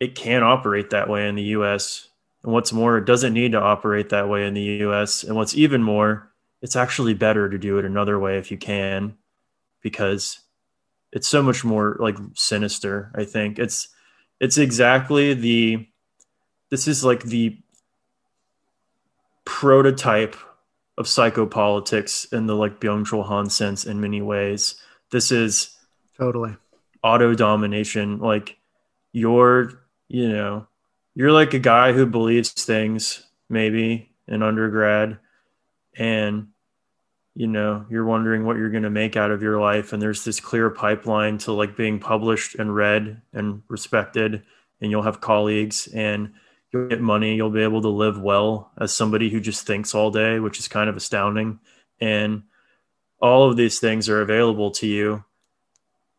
[0.00, 2.08] it can operate that way in the U.S.
[2.42, 5.24] And what's more, it doesn't need to operate that way in the U.S.
[5.24, 6.30] And what's even more,
[6.62, 9.16] it's actually better to do it another way if you can,
[9.82, 10.40] because
[11.12, 13.10] it's so much more like sinister.
[13.14, 13.88] I think it's
[14.40, 15.86] it's exactly the
[16.70, 17.58] this is like the
[19.44, 20.36] prototype
[20.98, 24.74] of psychopolitics in the like Byung-Chul Han sense in many ways.
[25.10, 25.76] This is
[26.18, 26.56] totally
[27.06, 28.18] auto domination.
[28.18, 28.58] Like
[29.12, 29.72] you're,
[30.08, 30.66] you know,
[31.14, 35.18] you're like a guy who believes things maybe in undergrad
[35.96, 36.48] and
[37.36, 40.24] you know you're wondering what you're going to make out of your life and there's
[40.24, 44.42] this clear pipeline to like being published and read and respected
[44.80, 46.32] and you'll have colleagues and
[46.72, 50.10] you'll get money you'll be able to live well as somebody who just thinks all
[50.10, 51.60] day which is kind of astounding
[52.00, 52.42] and
[53.20, 55.24] all of these things are available to you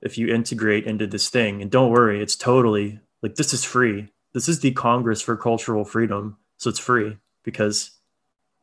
[0.02, 4.10] if you integrate into this thing and don't worry it's totally like this is free
[4.34, 7.92] this is the congress for cultural freedom so it's free because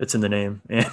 [0.01, 0.91] It's in the name, and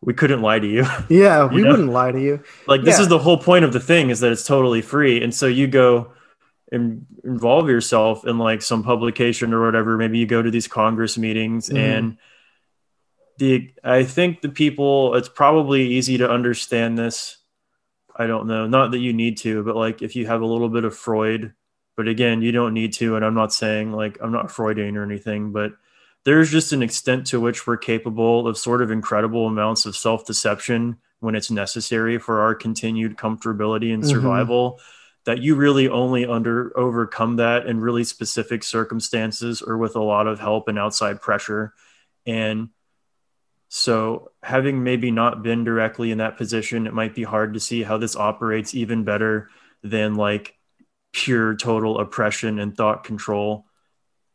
[0.00, 0.86] we couldn't lie to you.
[1.08, 1.70] Yeah, we know?
[1.70, 2.42] wouldn't lie to you.
[2.66, 3.02] Like this yeah.
[3.02, 5.66] is the whole point of the thing is that it's totally free, and so you
[5.66, 6.12] go
[6.72, 9.96] and involve yourself in like some publication or whatever.
[9.96, 11.76] Maybe you go to these Congress meetings mm-hmm.
[11.76, 12.18] and
[13.38, 17.36] the I think the people it's probably easy to understand this.
[18.18, 18.66] I don't know.
[18.66, 21.52] Not that you need to, but like if you have a little bit of Freud,
[21.96, 23.16] but again, you don't need to.
[23.16, 25.72] And I'm not saying like I'm not Freudian or anything, but
[26.24, 30.26] there's just an extent to which we're capable of sort of incredible amounts of self
[30.26, 34.10] deception when it's necessary for our continued comfortability and mm-hmm.
[34.10, 34.72] survival.
[34.72, 34.82] Mm-hmm.
[35.26, 40.28] That you really only under overcome that in really specific circumstances or with a lot
[40.28, 41.74] of help and outside pressure.
[42.26, 42.68] And
[43.68, 47.82] so, having maybe not been directly in that position, it might be hard to see
[47.82, 49.50] how this operates even better
[49.82, 50.54] than like
[51.12, 53.66] pure total oppression and thought control.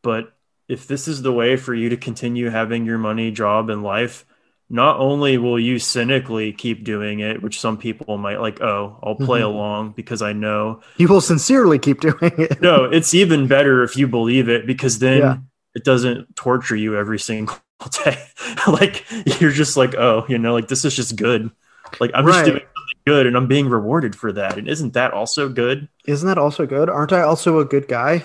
[0.02, 0.34] But
[0.68, 4.26] if this is the way for you to continue having your money, job, and life,
[4.70, 9.16] not only will you cynically keep doing it, which some people might like, oh, I'll
[9.16, 9.50] play mm-hmm.
[9.50, 10.82] along because I know.
[10.98, 12.62] You will sincerely keep doing it.
[12.62, 15.38] no, it's even better if you believe it because then yeah.
[15.76, 17.58] it doesn't torture you every single
[18.04, 18.18] day.
[18.68, 19.06] like
[19.40, 21.52] you're just like, oh, you know, like this is just good.
[22.00, 22.34] Like I'm right.
[22.34, 24.58] just doing something good and I'm being rewarded for that.
[24.58, 25.88] And isn't that also good?
[26.06, 26.90] Isn't that also good?
[26.90, 28.24] Aren't I also a good guy?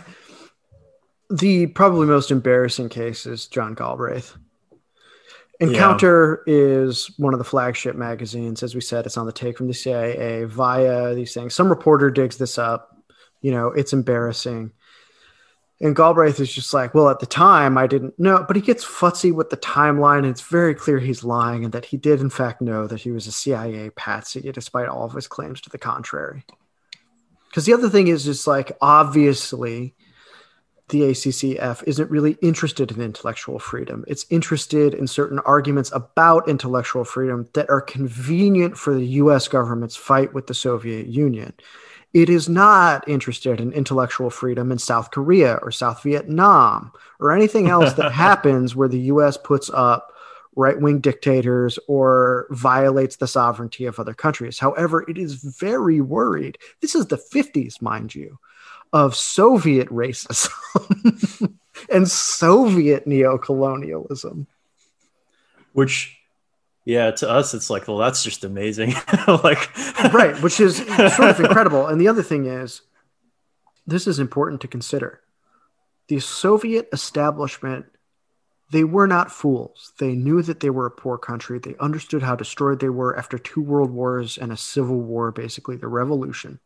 [1.31, 4.37] The probably most embarrassing case is John Galbraith.
[5.59, 6.55] Encounter yeah.
[6.55, 8.63] is one of the flagship magazines.
[8.63, 11.55] As we said, it's on the take from the CIA via these things.
[11.55, 13.03] Some reporter digs this up.
[13.41, 14.73] You know, it's embarrassing.
[15.81, 18.85] And Galbraith is just like, well, at the time I didn't know, but he gets
[18.85, 20.19] futzy with the timeline.
[20.19, 23.11] And it's very clear he's lying and that he did, in fact, know that he
[23.11, 26.45] was a CIA patsy, despite all of his claims to the contrary.
[27.51, 29.95] Because the other thing is, just like, obviously,
[30.89, 34.05] the ACCF isn't really interested in intellectual freedom.
[34.07, 39.97] It's interested in certain arguments about intellectual freedom that are convenient for the US government's
[39.97, 41.53] fight with the Soviet Union.
[42.17, 47.69] It is not interested in intellectual freedom in South Korea or South Vietnam or anything
[47.69, 50.15] else that happens where the US puts up
[50.55, 54.59] right wing dictators or violates the sovereignty of other countries.
[54.59, 56.57] However, it is very worried.
[56.81, 58.39] This is the 50s, mind you,
[58.95, 61.59] of Soviet racism
[61.91, 64.47] and Soviet neocolonialism.
[65.75, 66.17] Which
[66.87, 68.95] yeah, to us, it's like, well, that's just amazing.
[69.27, 69.77] like,
[70.15, 71.89] right, which is sort of incredible.
[71.89, 72.83] And the other thing is,
[73.89, 75.21] this is important to consider.
[76.07, 77.87] The Soviet establishment,
[78.71, 79.95] they were not fools.
[79.99, 81.59] They knew that they were a poor country.
[81.59, 85.77] They understood how destroyed they were after two world wars and a civil war, basically,
[85.77, 86.61] the revolution.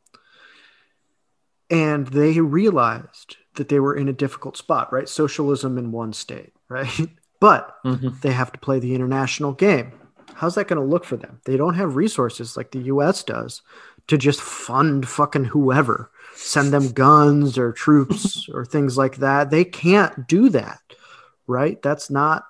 [1.70, 5.08] And they realized that they were in a difficult spot, right?
[5.08, 7.08] Socialism in one state, right?
[7.40, 8.08] But mm-hmm.
[8.20, 9.92] they have to play the international game
[10.34, 11.40] how's that going to look for them?
[11.44, 13.62] They don't have resources like the US does
[14.08, 19.50] to just fund fucking whoever, send them guns or troops or things like that.
[19.50, 20.80] They can't do that,
[21.46, 21.80] right?
[21.82, 22.44] That's not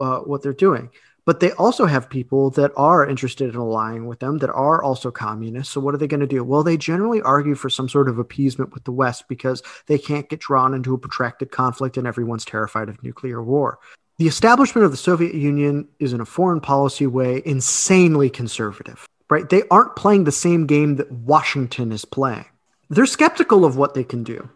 [0.00, 0.90] uh, what they're doing.
[1.26, 5.10] But they also have people that are interested in allying with them that are also
[5.10, 5.72] communists.
[5.72, 6.44] So, what are they going to do?
[6.44, 10.28] Well, they generally argue for some sort of appeasement with the West because they can't
[10.28, 13.78] get drawn into a protracted conflict and everyone's terrified of nuclear war.
[14.16, 19.48] The establishment of the Soviet Union is, in a foreign policy way, insanely conservative, right?
[19.48, 22.44] They aren't playing the same game that Washington is playing.
[22.88, 24.50] They're skeptical of what they can do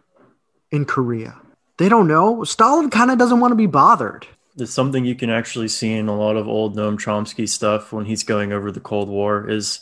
[0.71, 1.35] in Korea.
[1.77, 2.45] They don't know.
[2.45, 4.27] Stalin kind of doesn't want to be bothered.
[4.57, 8.05] It's something you can actually see in a lot of old Noam Chomsky stuff when
[8.05, 9.81] he's going over the Cold War is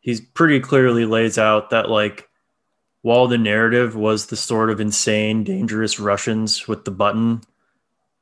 [0.00, 2.28] he's pretty clearly lays out that like
[3.02, 7.42] while the narrative was the sort of insane, dangerous Russians with the button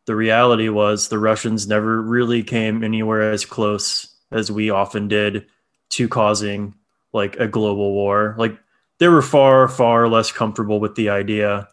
[0.07, 5.47] the reality was the Russians never really came anywhere as close as we often did
[5.91, 6.75] to causing
[7.13, 8.35] like a global war.
[8.39, 8.59] Like
[8.99, 11.69] they were far, far less comfortable with the idea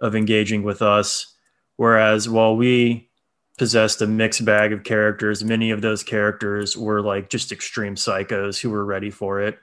[0.00, 1.34] of engaging with us.
[1.76, 3.10] Whereas while we
[3.58, 8.60] possessed a mixed bag of characters, many of those characters were like just extreme psychos
[8.60, 9.58] who were ready for it.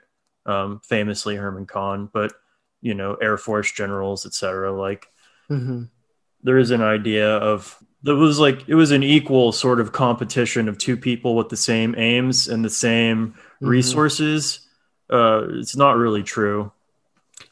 [0.46, 2.32] Um, famously Herman Kahn, but
[2.80, 4.72] you know, Air Force generals, etc.
[4.72, 5.08] Like
[5.50, 5.84] mm-hmm.
[6.42, 10.68] there is an idea of it was like it was an equal sort of competition
[10.68, 13.68] of two people with the same aims and the same mm-hmm.
[13.68, 14.60] resources.
[15.10, 16.70] Uh, it's not really true.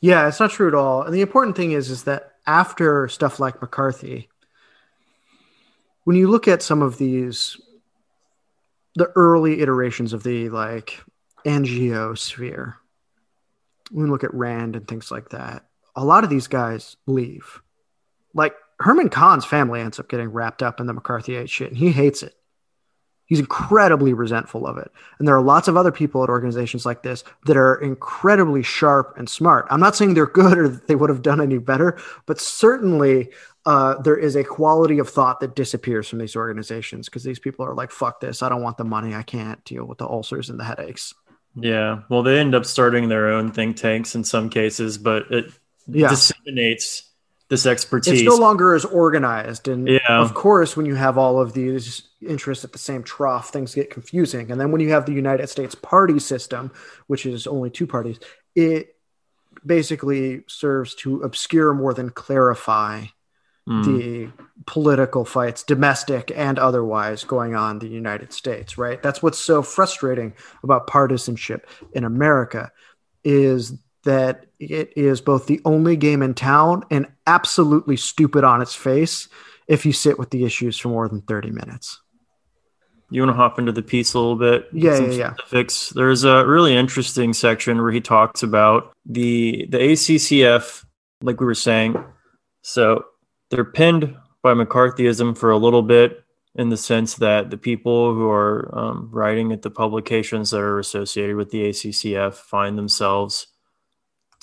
[0.00, 1.02] Yeah, it's not true at all.
[1.02, 4.28] And the important thing is, is that after stuff like McCarthy,
[6.04, 7.60] when you look at some of these,
[8.94, 11.00] the early iterations of the like
[11.44, 12.76] NGO sphere,
[13.90, 15.64] when we look at Rand and things like that,
[15.96, 17.62] a lot of these guys leave.
[18.34, 21.92] Like Herman Kahn's family ends up getting wrapped up in the McCarthyite shit, and he
[21.92, 22.34] hates it.
[23.26, 24.90] He's incredibly resentful of it.
[25.18, 29.14] And there are lots of other people at organizations like this that are incredibly sharp
[29.18, 29.66] and smart.
[29.68, 33.30] I'm not saying they're good or that they would have done any better, but certainly
[33.64, 37.66] uh, there is a quality of thought that disappears from these organizations because these people
[37.66, 38.42] are like, fuck this.
[38.42, 39.12] I don't want the money.
[39.12, 41.12] I can't deal with the ulcers and the headaches.
[41.56, 42.02] Yeah.
[42.08, 45.52] Well, they end up starting their own think tanks in some cases, but it
[45.88, 46.08] yeah.
[46.08, 47.05] disseminates
[47.48, 48.20] this expertise.
[48.20, 49.68] It's no longer as organized.
[49.68, 50.00] And yeah.
[50.08, 53.90] of course, when you have all of these interests at the same trough, things get
[53.90, 54.50] confusing.
[54.50, 56.72] And then when you have the United States party system,
[57.06, 58.18] which is only two parties,
[58.54, 58.96] it
[59.64, 63.04] basically serves to obscure more than clarify
[63.68, 63.84] mm.
[63.84, 69.02] the political fights, domestic and otherwise, going on in the United States, right?
[69.02, 72.72] That's what's so frustrating about partisanship in America
[73.22, 73.74] is
[74.06, 79.28] that it is both the only game in town and absolutely stupid on its face
[79.68, 82.00] if you sit with the issues for more than 30 minutes.
[83.10, 84.68] You want to hop into the piece a little bit?
[84.72, 85.34] Yeah, yeah, yeah.
[85.34, 85.90] Specifics.
[85.90, 90.84] There's a really interesting section where he talks about the the ACCF,
[91.22, 92.02] like we were saying.
[92.62, 93.04] So
[93.50, 96.24] they're pinned by McCarthyism for a little bit,
[96.56, 100.80] in the sense that the people who are um, writing at the publications that are
[100.80, 103.46] associated with the ACCF find themselves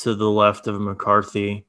[0.04, 1.66] to the left of McCarthy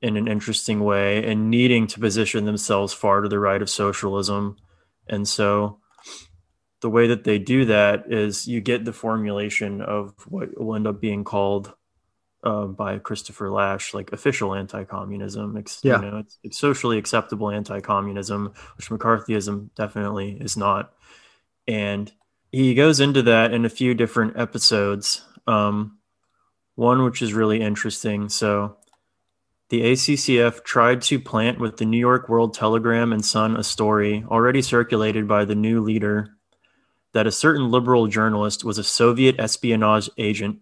[0.00, 4.56] in an interesting way and needing to position themselves far to the right of socialism.
[5.08, 5.80] And so
[6.80, 10.86] the way that they do that is you get the formulation of what will end
[10.86, 11.74] up being called
[12.44, 15.56] uh, by Christopher Lasch, like official anti-communism.
[15.56, 16.00] It's, yeah.
[16.00, 20.92] You know, it's, it's socially acceptable anti-communism, which McCarthyism definitely is not.
[21.66, 22.12] And
[22.52, 25.24] he goes into that in a few different episodes.
[25.48, 25.97] Um,
[26.78, 28.28] one which is really interesting.
[28.28, 28.76] So,
[29.68, 34.24] the ACCF tried to plant with the New York World Telegram and Sun a story
[34.30, 36.36] already circulated by the new leader
[37.14, 40.60] that a certain liberal journalist was a Soviet espionage agent.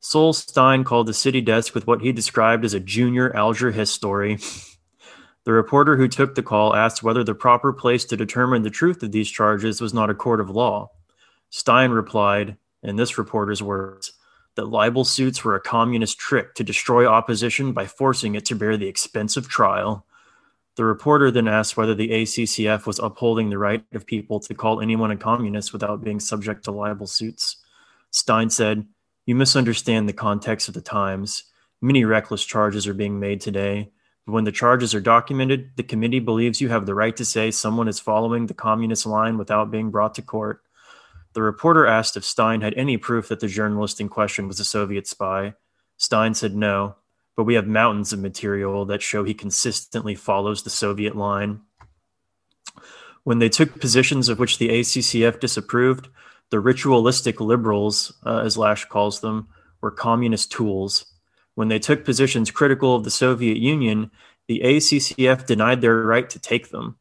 [0.00, 3.90] Sol Stein called the city desk with what he described as a junior Alger Hiss
[3.90, 4.38] story.
[5.44, 9.02] The reporter who took the call asked whether the proper place to determine the truth
[9.02, 10.92] of these charges was not a court of law.
[11.50, 14.12] Stein replied, in this reporter's words,
[14.56, 18.76] that libel suits were a communist trick to destroy opposition by forcing it to bear
[18.76, 20.06] the expense of trial.
[20.76, 24.80] The reporter then asked whether the ACCF was upholding the right of people to call
[24.80, 27.56] anyone a communist without being subject to libel suits.
[28.10, 28.86] Stein said,
[29.26, 31.44] You misunderstand the context of the times.
[31.80, 33.90] Many reckless charges are being made today.
[34.24, 37.50] But when the charges are documented, the committee believes you have the right to say
[37.50, 40.62] someone is following the communist line without being brought to court.
[41.34, 44.64] The reporter asked if Stein had any proof that the journalist in question was a
[44.64, 45.54] Soviet spy.
[45.96, 46.96] Stein said no,
[47.36, 51.60] but we have mountains of material that show he consistently follows the Soviet line.
[53.24, 56.08] When they took positions of which the ACCF disapproved,
[56.50, 59.48] the ritualistic liberals, uh, as Lasch calls them,
[59.80, 61.06] were communist tools.
[61.54, 64.10] When they took positions critical of the Soviet Union,
[64.48, 66.96] the ACCF denied their right to take them.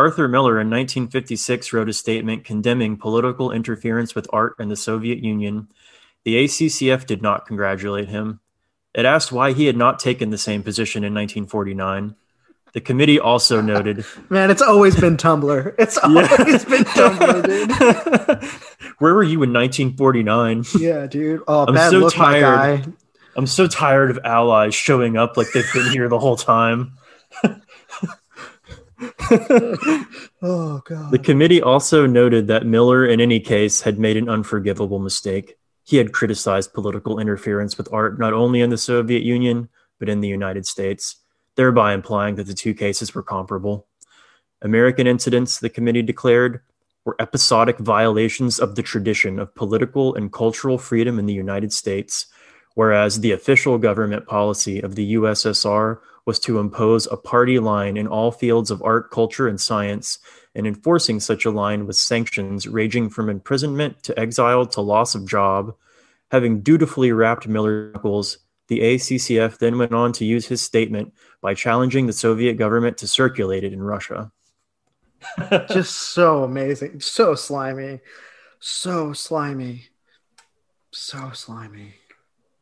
[0.00, 5.18] Arthur Miller in 1956 wrote a statement condemning political interference with art in the Soviet
[5.18, 5.68] Union.
[6.24, 8.40] The ACCF did not congratulate him.
[8.94, 12.16] It asked why he had not taken the same position in 1949.
[12.72, 15.74] The committee also noted Man, it's always been Tumblr.
[15.78, 16.64] It's always yeah.
[16.64, 18.50] been Tumblr, dude.
[19.00, 20.64] Where were you in 1949?
[20.78, 21.42] Yeah, dude.
[21.46, 22.90] Oh, I'm bad so look, tired.
[23.36, 26.94] I'm so tired of allies showing up like they've been here the whole time.
[30.42, 31.10] oh god.
[31.10, 35.56] The committee also noted that Miller in any case had made an unforgivable mistake.
[35.84, 39.68] He had criticized political interference with art not only in the Soviet Union
[39.98, 41.16] but in the United States,
[41.56, 43.86] thereby implying that the two cases were comparable.
[44.62, 46.60] American incidents, the committee declared,
[47.04, 52.26] were episodic violations of the tradition of political and cultural freedom in the United States,
[52.74, 58.06] whereas the official government policy of the USSR was to impose a party line in
[58.06, 60.18] all fields of art, culture, and science,
[60.54, 65.26] and enforcing such a line with sanctions ranging from imprisonment to exile to loss of
[65.28, 65.74] job.
[66.30, 71.54] Having dutifully wrapped Miller's knuckles, the ACCF then went on to use his statement by
[71.54, 74.30] challenging the Soviet government to circulate it in Russia.
[75.70, 77.00] Just so amazing.
[77.00, 78.00] So slimy.
[78.60, 79.88] So slimy.
[80.92, 81.99] So slimy.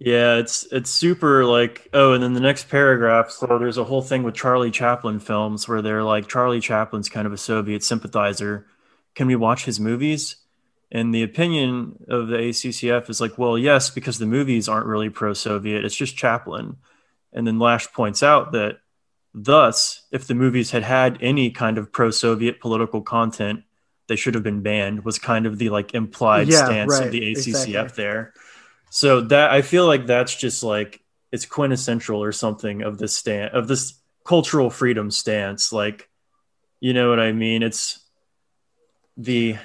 [0.01, 3.31] Yeah, it's it's super like oh, and then the next paragraph.
[3.31, 7.27] So there's a whole thing with Charlie Chaplin films where they're like Charlie Chaplin's kind
[7.27, 8.67] of a Soviet sympathizer.
[9.15, 10.37] Can we watch his movies?
[10.91, 15.11] And the opinion of the ACCF is like, well, yes, because the movies aren't really
[15.11, 15.85] pro-Soviet.
[15.85, 16.77] It's just Chaplin.
[17.33, 18.79] And then Lasch points out that
[19.35, 23.65] thus, if the movies had had any kind of pro-Soviet political content,
[24.07, 27.13] they should have been banned was kind of the like implied Yeah, stance right, of
[27.13, 28.03] the ACCF exactly.
[28.03, 28.33] there.
[28.91, 31.01] So that I feel like that's just like
[31.32, 35.72] it's quintessential or something of this stand of this cultural freedom stance.
[35.72, 36.09] Like,
[36.80, 37.62] you know what I mean?
[37.62, 37.99] It's
[39.16, 39.57] the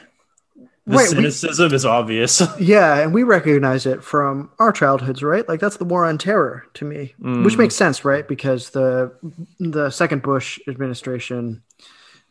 [0.86, 2.42] the Right, we- cynicism is obvious.
[2.60, 5.48] Yeah, and we recognize it from our childhoods, right?
[5.48, 7.58] Like that's the war on terror to me, which Mm.
[7.58, 8.28] makes sense, right?
[8.28, 9.14] Because the
[9.60, 11.64] the second Bush administration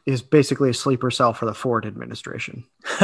[0.06, 2.64] is basically a sleeper cell for the Ford administration,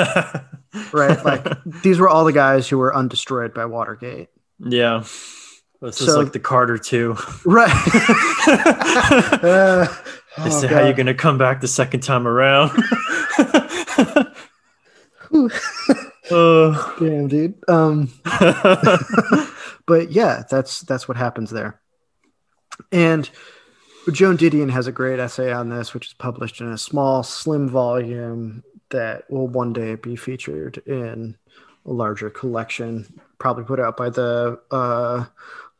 [0.92, 1.24] right?
[1.24, 1.46] Like
[1.82, 4.28] these were all the guys who were undestroyed by Watergate,
[4.58, 5.04] yeah.
[5.80, 7.16] This is like the Carter too.
[7.44, 7.70] right?
[9.40, 9.86] Uh,
[10.36, 12.70] They oh, say how you gonna come back the second time around.
[16.30, 17.54] Uh, Damn, dude.
[17.68, 18.10] Um,
[19.86, 21.80] but yeah, that's that's what happens there.
[22.92, 23.28] And
[24.12, 27.68] Joan Didion has a great essay on this, which is published in a small, slim
[27.68, 31.36] volume that will one day be featured in
[31.84, 35.26] a larger collection, probably put out by the uh,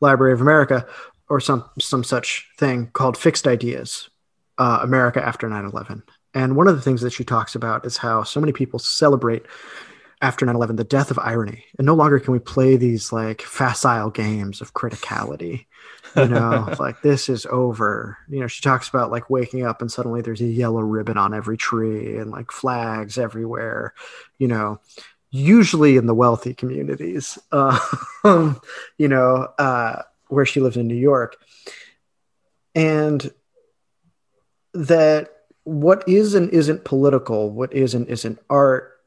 [0.01, 0.87] Library of America
[1.29, 4.11] or some some such thing called Fixed Ideas:
[4.59, 6.03] uh, America After 9/11.
[6.35, 9.47] And one of the things that she talks about is how so many people celebrate
[10.21, 14.11] after 9-11 the death of irony and no longer can we play these like facile
[14.11, 15.67] games of criticality
[16.19, 18.19] you know like this is over.
[18.29, 21.35] You know she talks about like waking up and suddenly there's a yellow ribbon on
[21.35, 23.95] every tree and like flags everywhere
[24.39, 24.81] you know
[25.31, 27.79] usually in the wealthy communities uh,
[28.99, 31.37] you know uh, where she lives in new york.
[32.75, 33.31] And
[34.75, 35.31] that
[35.65, 38.99] what is and isn't political what is and isn't art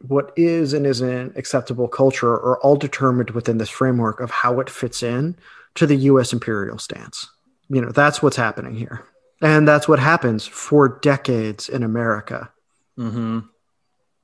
[0.00, 4.70] what is and isn't acceptable culture are all determined within this framework of how it
[4.70, 5.36] fits in
[5.74, 7.28] to the US imperial stance.
[7.68, 9.04] You know, that's what's happening here.
[9.40, 12.50] And that's what happens for decades in America.
[12.96, 13.40] hmm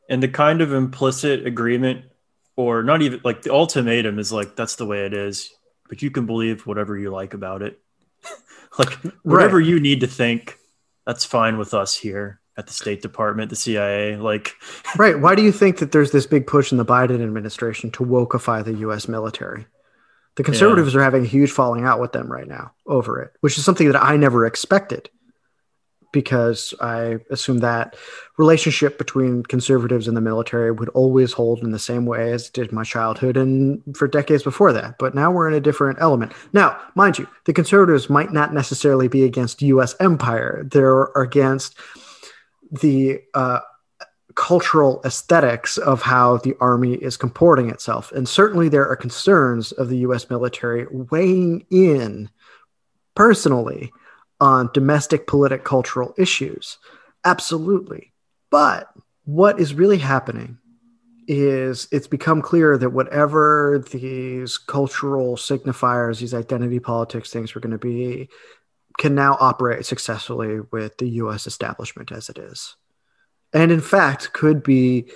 [0.08, 2.06] And the kind of implicit agreement,
[2.56, 5.50] or not even like the ultimatum, is like that's the way it is.
[5.88, 7.78] But you can believe whatever you like about it.
[8.78, 8.92] like
[9.22, 10.58] whatever you need to think,
[11.06, 14.16] that's fine with us here at the State Department, the CIA.
[14.16, 14.54] Like,
[14.96, 15.18] Right.
[15.18, 18.64] Why do you think that there's this big push in the Biden administration to wokeify
[18.64, 19.66] the US military?
[20.36, 23.56] The conservatives are having a huge falling out with them right now over it, which
[23.56, 25.08] is something that I never expected
[26.14, 27.96] because I assumed that
[28.38, 32.52] relationship between conservatives and the military would always hold in the same way as it
[32.52, 34.96] did my childhood and for decades before that.
[34.98, 36.32] But now we're in a different element.
[36.52, 40.64] Now, mind you, the conservatives might not necessarily be against US empire.
[40.64, 41.76] They're against
[42.70, 43.60] the uh,
[44.34, 48.10] cultural aesthetics of how the army is comporting itself.
[48.12, 52.30] And certainly there are concerns of the US military weighing in
[53.14, 53.92] personally
[54.40, 56.78] on domestic politic cultural issues.
[57.24, 58.12] Absolutely.
[58.50, 58.92] But
[59.24, 60.58] what is really happening
[61.26, 67.72] is it's become clear that whatever these cultural signifiers, these identity politics things were going
[67.72, 68.28] to be,
[68.98, 72.76] can now operate successfully with the US establishment as it is.
[73.54, 75.06] And in fact, could be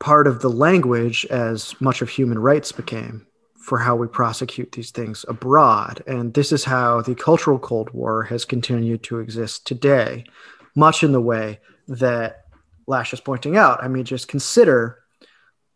[0.00, 3.26] part of the language as much of human rights became
[3.64, 6.02] for how we prosecute these things abroad.
[6.06, 10.24] And this is how the cultural Cold War has continued to exist today,
[10.74, 12.44] much in the way that
[12.86, 13.82] Lasch is pointing out.
[13.82, 14.98] I mean, just consider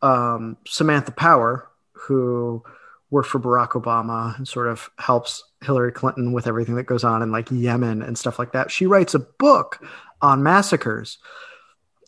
[0.03, 2.63] um, Samantha Power, who
[3.11, 7.23] worked for Barack Obama and sort of helps Hillary Clinton with everything that goes on
[7.23, 8.71] in like Yemen and stuff like that.
[8.71, 9.83] She writes a book
[10.21, 11.17] on massacres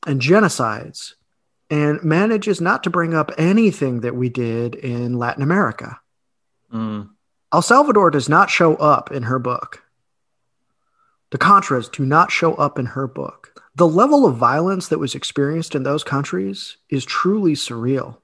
[0.06, 1.14] and genocides
[1.70, 6.00] and manages not to bring up anything that we did in Latin America.
[6.72, 7.08] mm,
[7.52, 9.82] El Salvador does not show up in her book.
[11.30, 13.52] The Contras do not show up in her book.
[13.76, 18.16] The level of violence that was experienced in those countries is truly surreal.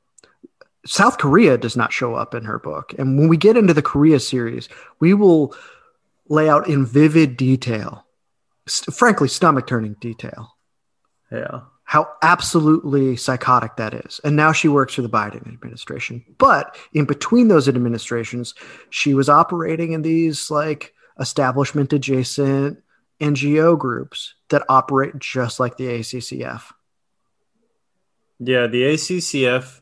[0.84, 2.94] South Korea does not show up in her book.
[2.98, 4.68] And when we get into the Korea series,
[5.00, 5.54] we will
[6.28, 8.04] lay out in vivid detail,
[8.66, 10.55] st- frankly, stomach turning detail,
[11.30, 11.60] yeah.
[11.84, 14.20] how absolutely psychotic that is.
[14.24, 16.24] And now she works for the Biden administration.
[16.38, 18.54] But in between those administrations,
[18.90, 22.82] she was operating in these like establishment adjacent
[23.20, 26.72] NGO groups that operate just like the ACCF.
[28.38, 29.80] Yeah, the ACCF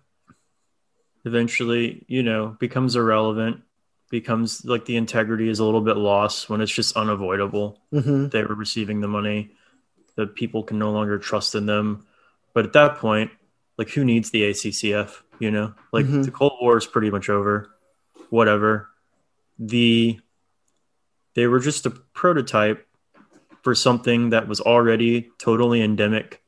[1.25, 3.63] eventually, you know, becomes irrelevant,
[4.11, 7.81] becomes like the integrity is a little bit lost when it's just unavoidable.
[7.91, 9.51] hmm They were receiving the money,
[10.17, 12.07] the people can no longer trust in them.
[12.53, 13.31] But at that point,
[13.79, 15.75] like who needs the ACCF, you know?
[15.93, 16.25] Like Mhm.
[16.25, 17.71] the Cold War is pretty much over.
[18.31, 18.89] Whatever.
[19.59, 20.21] The
[21.35, 22.87] they were just a prototype
[23.63, 26.43] for something that was already totally endemic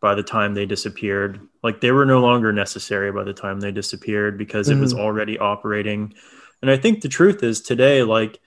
[0.00, 1.40] by the time they disappeared.
[1.62, 4.78] Like they were no longer necessary by the time they disappeared because mm-hmm.
[4.78, 6.14] it was already operating.
[6.62, 8.38] And I think the truth is today, like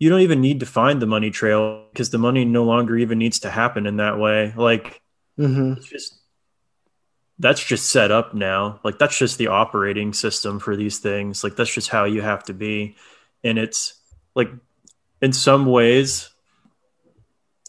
[0.00, 3.18] you don't even need to find the money trail because the money no longer even
[3.18, 4.52] needs to happen in that way.
[4.56, 5.00] Like
[5.38, 5.74] mm-hmm.
[5.74, 6.18] it's just
[7.38, 8.80] that's just set up now.
[8.82, 11.44] Like that's just the operating system for these things.
[11.44, 12.96] Like that's just how you have to be.
[13.44, 13.94] And it's
[14.34, 14.50] like
[15.20, 16.30] in some ways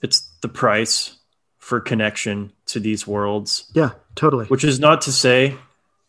[0.02, 1.18] it's the price
[1.60, 3.70] for connection to these worlds.
[3.76, 4.46] Yeah, totally.
[4.46, 5.58] Which is not to say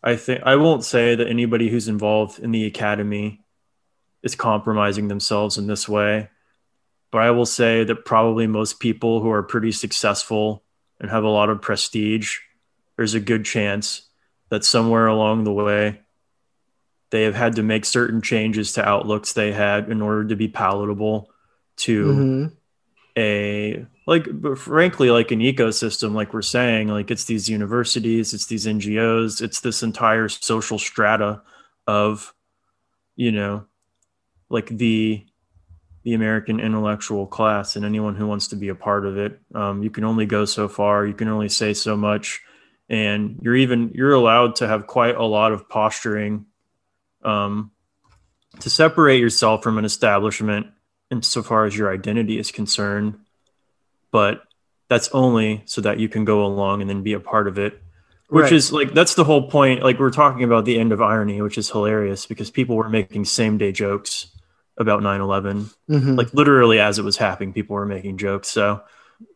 [0.01, 3.42] I think I won't say that anybody who's involved in the academy
[4.23, 6.29] is compromising themselves in this way.
[7.11, 10.63] But I will say that probably most people who are pretty successful
[10.99, 12.39] and have a lot of prestige,
[12.95, 14.07] there's a good chance
[14.49, 15.99] that somewhere along the way
[17.13, 20.47] they have had to make certain changes to outlooks they had in order to be
[20.47, 21.29] palatable
[21.75, 22.55] to mm-hmm.
[23.17, 28.65] a like frankly like an ecosystem like we're saying like it's these universities it's these
[28.65, 31.41] ngos it's this entire social strata
[31.85, 32.33] of
[33.15, 33.65] you know
[34.53, 35.25] like the
[36.03, 39.39] the American intellectual class and anyone who wants to be a part of it.
[39.55, 41.05] Um, you can only go so far.
[41.05, 42.41] You can only say so much,
[42.89, 46.45] and you're even you're allowed to have quite a lot of posturing
[47.23, 47.71] um,
[48.59, 50.67] to separate yourself from an establishment
[51.09, 53.17] insofar as your identity is concerned.
[54.11, 54.43] But
[54.89, 57.81] that's only so that you can go along and then be a part of it.
[58.27, 58.53] Which right.
[58.53, 59.83] is like that's the whole point.
[59.83, 63.23] Like we're talking about the end of irony, which is hilarious because people were making
[63.23, 64.32] same day jokes
[64.77, 66.15] about 9-11 mm-hmm.
[66.15, 68.81] like literally as it was happening people were making jokes so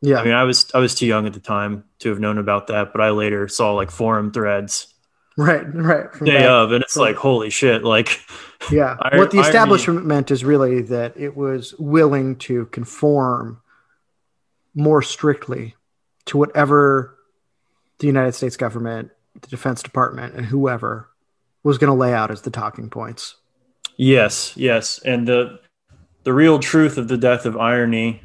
[0.02, 2.38] yeah i mean i was i was too young at the time to have known
[2.38, 4.94] about that but i later saw like forum threads
[5.38, 6.50] right right day that.
[6.50, 8.20] of and it's like holy shit like
[8.72, 10.08] yeah I, what the establishment irony.
[10.08, 13.62] meant is really that it was willing to conform
[14.74, 15.76] more strictly
[16.26, 17.16] to whatever
[18.00, 21.10] the united states government the defense department and whoever
[21.64, 23.36] was going to lay out as the talking points
[23.98, 25.60] Yes, yes, and the
[26.24, 28.22] the real truth of the death of irony.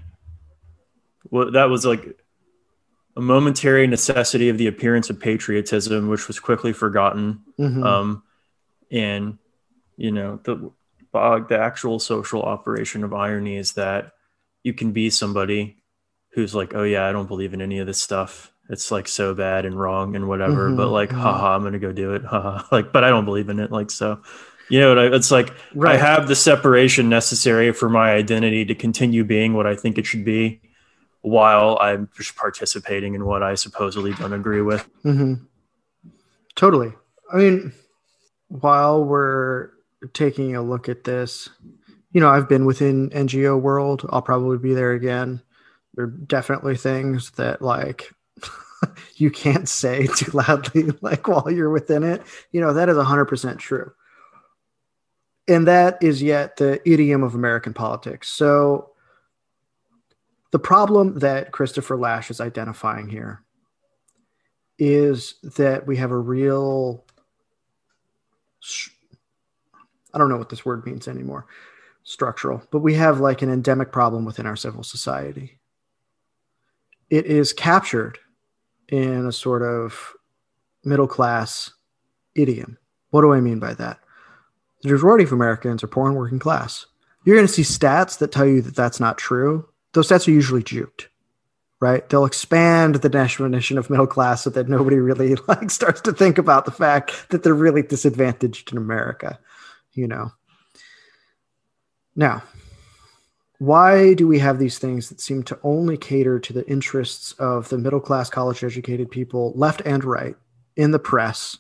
[1.31, 2.19] Well, that was like
[3.17, 7.41] a momentary necessity of the appearance of patriotism, which was quickly forgotten.
[7.59, 7.83] Mm-hmm.
[7.83, 8.23] Um,
[8.91, 9.39] and
[9.97, 10.71] you know the
[11.13, 14.13] the actual social operation of irony is that
[14.63, 15.83] you can be somebody
[16.33, 18.53] who's like, oh yeah, I don't believe in any of this stuff.
[18.69, 20.69] It's like so bad and wrong and whatever.
[20.69, 21.21] Mm-hmm, but like, mm-hmm.
[21.21, 22.25] haha, I'm gonna go do it.
[22.25, 22.65] Haha.
[22.73, 23.71] like, but I don't believe in it.
[23.71, 24.23] Like so.
[24.69, 25.95] You know, it's like right.
[25.95, 30.07] I have the separation necessary for my identity to continue being what I think it
[30.07, 30.61] should be,
[31.21, 34.89] while I'm just participating in what I supposedly don't agree with.
[35.05, 35.45] Mm-hmm.
[36.55, 36.93] Totally.
[37.33, 37.73] I mean,
[38.49, 39.71] while we're
[40.13, 41.49] taking a look at this,
[42.13, 44.07] you know, I've been within NGO world.
[44.11, 45.43] I'll probably be there again.
[45.95, 48.11] There are definitely things that like
[49.17, 52.23] you can't say too loudly, like while you're within it.
[52.53, 53.93] You know, that is hundred percent true
[55.49, 58.29] and that is yet the idiom of American politics.
[58.29, 58.91] So
[60.53, 63.43] the problem that Christopher Lasch is identifying here
[64.79, 67.05] is that we have a real
[70.15, 71.47] I don't know what this word means anymore
[72.05, 75.59] structural but we have like an endemic problem within our civil society.
[77.11, 78.19] It is captured
[78.89, 80.13] in a sort of
[80.85, 81.73] middle class
[82.35, 82.79] idiom.
[83.11, 84.02] What do i mean by that
[84.83, 86.87] the majority of Americans are poor and working class.
[87.25, 89.69] You're going to see stats that tell you that that's not true.
[89.93, 91.07] Those stats are usually juked,
[91.81, 92.09] right?
[92.09, 96.39] They'll expand the definition of middle class so that nobody really like starts to think
[96.39, 99.39] about the fact that they're really disadvantaged in America,
[99.93, 100.33] you know.
[102.17, 102.43] Now,
[103.59, 107.69] why do we have these things that seem to only cater to the interests of
[107.69, 110.35] the middle class college educated people left and right
[110.75, 111.59] in the press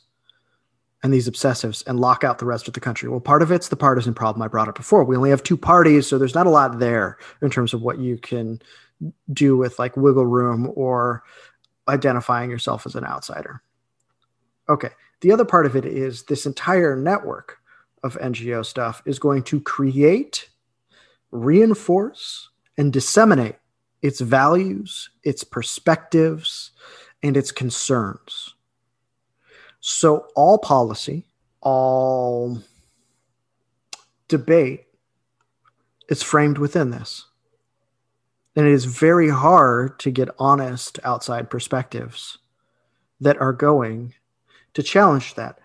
[1.02, 3.08] and these obsessives and lock out the rest of the country.
[3.08, 5.04] Well, part of it's the partisan problem I brought up before.
[5.04, 7.98] We only have two parties, so there's not a lot there in terms of what
[7.98, 8.62] you can
[9.32, 11.24] do with like wiggle room or
[11.88, 13.62] identifying yourself as an outsider.
[14.68, 14.90] Okay.
[15.20, 17.58] The other part of it is this entire network
[18.02, 20.48] of NGO stuff is going to create,
[21.30, 23.56] reinforce, and disseminate
[24.02, 26.72] its values, its perspectives,
[27.22, 28.51] and its concerns
[29.82, 31.24] so all policy,
[31.60, 32.62] all
[34.28, 34.84] debate
[36.08, 37.26] is framed within this.
[38.54, 42.38] And it is very hard to get honest outside perspectives
[43.20, 44.14] that are going
[44.74, 45.58] to challenge that.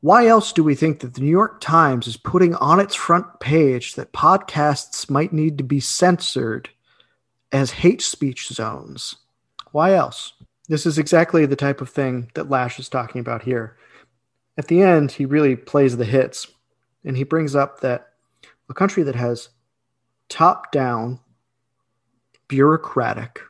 [0.00, 3.38] Why else do we think that the New York Times is putting on its front
[3.38, 6.70] page that podcasts might need to be censored
[7.52, 9.14] as hate speech zones?
[9.70, 10.32] Why else?
[10.70, 13.76] This is exactly the type of thing that Lasch is talking about here.
[14.56, 16.46] At the end, he really plays the hits
[17.04, 18.12] and he brings up that
[18.68, 19.48] a country that has
[20.28, 21.18] top down,
[22.46, 23.40] bureaucratic,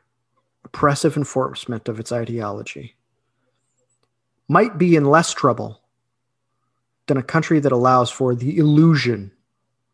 [0.64, 2.96] oppressive enforcement of its ideology
[4.48, 5.82] might be in less trouble
[7.06, 9.30] than a country that allows for the illusion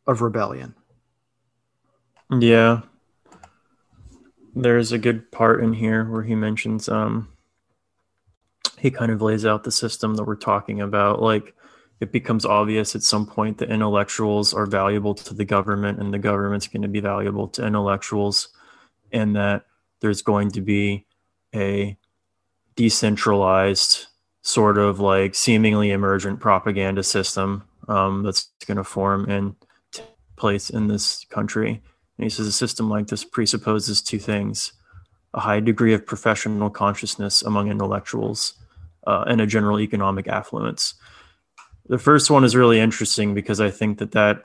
[0.07, 0.77] of rebellion.
[2.31, 2.83] Yeah.
[4.57, 7.29] There's a good part in here where he mentions um
[8.79, 11.21] he kind of lays out the system that we're talking about.
[11.21, 11.55] Like
[12.01, 16.19] it becomes obvious at some point that intellectuals are valuable to the government and the
[16.19, 18.49] government's going to be valuable to intellectuals
[19.13, 19.67] and that
[20.01, 21.07] there's going to be
[21.55, 21.97] a
[22.77, 24.07] decentralized
[24.43, 29.55] sort of like seemingly emergent propaganda system um, that's going to form and
[29.93, 31.83] take place in this country
[32.19, 34.73] and he says a system like this presupposes two things
[35.35, 38.55] a high degree of professional consciousness among intellectuals
[39.07, 40.95] uh, and a general economic affluence.
[41.89, 44.43] The first one is really interesting because I think that that,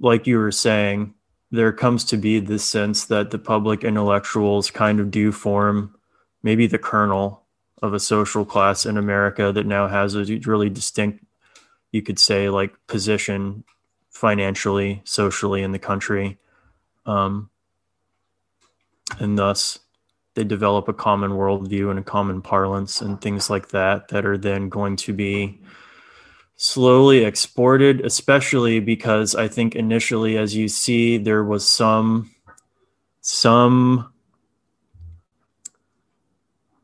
[0.00, 1.14] like you were saying,
[1.52, 5.94] there comes to be this sense that the public intellectuals kind of do form
[6.42, 7.44] maybe the kernel
[7.82, 11.24] of a social class in America that now has a really distinct,
[11.92, 13.64] you could say, like position
[14.10, 16.38] financially, socially in the country.
[17.06, 17.50] Um,
[19.18, 19.78] and thus,
[20.34, 24.38] they develop a common worldview and a common parlance and things like that that are
[24.38, 25.60] then going to be
[26.56, 32.30] slowly exported, especially because I think initially, as you see, there was some
[33.22, 34.12] some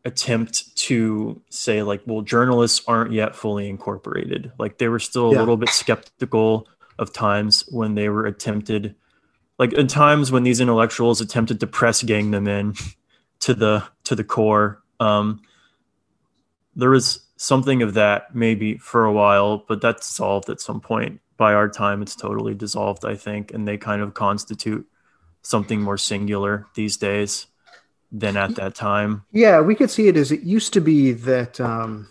[0.05, 5.33] attempt to say like well journalists aren't yet fully incorporated like they were still a
[5.33, 5.41] yeah.
[5.41, 6.69] little bit skeptical
[6.99, 8.95] of times when they were attempted
[9.59, 12.75] like in times when these intellectuals attempted to press gang them in
[13.41, 15.41] to the to the core um
[16.77, 21.21] there was something of that maybe for a while, but that's solved at some point.
[21.37, 24.87] By our time, it's totally dissolved, I think, and they kind of constitute
[25.43, 27.47] something more singular these days
[28.11, 29.25] than at that time.
[29.33, 32.09] Yeah, we could see it as it used to be that um,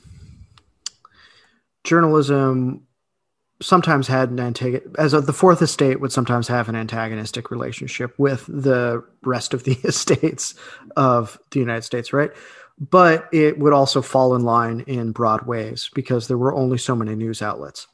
[1.84, 2.85] journalism
[3.66, 8.14] sometimes had an antagonist, as a, the fourth estate would sometimes have an antagonistic relationship
[8.18, 10.56] with the rest of the estates
[10.96, 12.32] of the United States, right?
[12.80, 16.96] but it would also fall in line in broad ways because there were only so
[16.96, 17.88] many news outlets.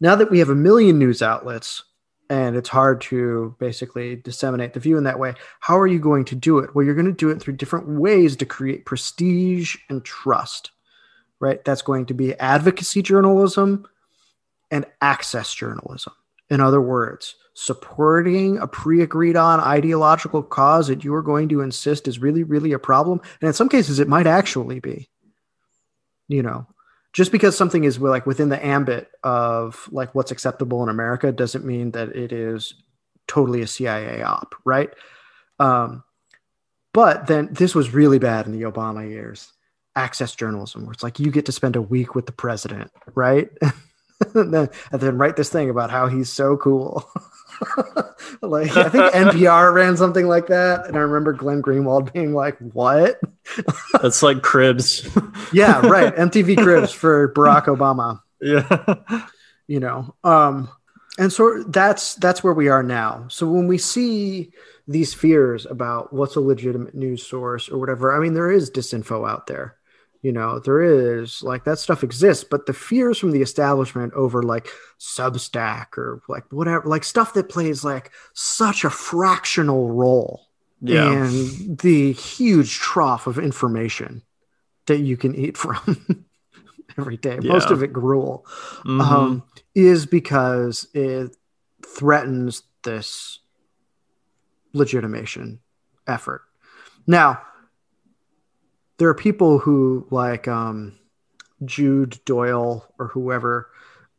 [0.00, 1.82] Now that we have a million news outlets
[2.30, 6.24] and it's hard to basically disseminate the view in that way, how are you going
[6.26, 6.74] to do it?
[6.74, 10.70] Well, you're going to do it through different ways to create prestige and trust,
[11.38, 11.62] right?
[11.64, 13.86] That's going to be advocacy journalism
[14.70, 16.12] and access journalism.
[16.50, 22.08] In other words, supporting a pre-agreed on ideological cause that you are going to insist
[22.08, 23.20] is really really a problem.
[23.40, 25.08] And in some cases it might actually be
[26.28, 26.66] you know
[27.12, 31.64] just because something is like within the ambit of like what's acceptable in america doesn't
[31.64, 32.74] mean that it is
[33.26, 34.90] totally a cia op right?
[35.60, 36.02] Um,
[36.92, 39.52] but then this was really bad in the obama years
[39.96, 43.48] access journalism where it's like you get to spend a week with the president right
[44.34, 47.10] and, then, and then write this thing about how he's so cool
[48.42, 52.58] like I think NPR ran something like that, and I remember Glenn Greenwald being like,
[52.58, 53.20] "What?"
[54.02, 55.08] That's like Cribs.
[55.52, 56.14] yeah, right.
[56.14, 58.20] MTV Cribs for Barack Obama.
[58.40, 59.22] Yeah,
[59.66, 60.68] you know, um,
[61.18, 63.26] and so that's that's where we are now.
[63.28, 64.52] So when we see
[64.86, 69.28] these fears about what's a legitimate news source or whatever, I mean, there is disinfo
[69.28, 69.76] out there
[70.24, 74.42] you know there is like that stuff exists but the fears from the establishment over
[74.42, 74.68] like
[74.98, 80.48] substack or like whatever like stuff that plays like such a fractional role
[80.80, 81.12] yeah.
[81.12, 84.22] in the huge trough of information
[84.86, 86.24] that you can eat from
[86.98, 87.52] every day yeah.
[87.52, 88.46] most of it gruel
[88.78, 89.02] mm-hmm.
[89.02, 89.42] um,
[89.74, 91.36] is because it
[91.86, 93.40] threatens this
[94.72, 95.60] legitimation
[96.06, 96.40] effort
[97.06, 97.42] now
[98.98, 100.98] there are people who like um,
[101.64, 103.70] Jude Doyle or whoever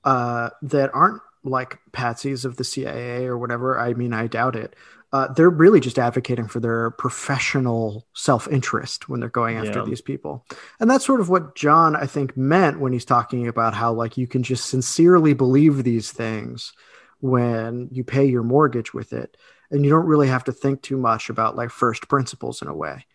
[0.03, 3.79] uh, that aren't like patsies of the CIA or whatever.
[3.79, 4.75] I mean, I doubt it.
[5.13, 9.85] Uh, they're really just advocating for their professional self interest when they're going after yeah.
[9.85, 10.45] these people.
[10.79, 14.17] And that's sort of what John, I think, meant when he's talking about how, like,
[14.17, 16.73] you can just sincerely believe these things
[17.21, 19.37] when you pay your mortgage with it.
[19.71, 22.75] And you don't really have to think too much about, like, first principles in a
[22.75, 23.05] way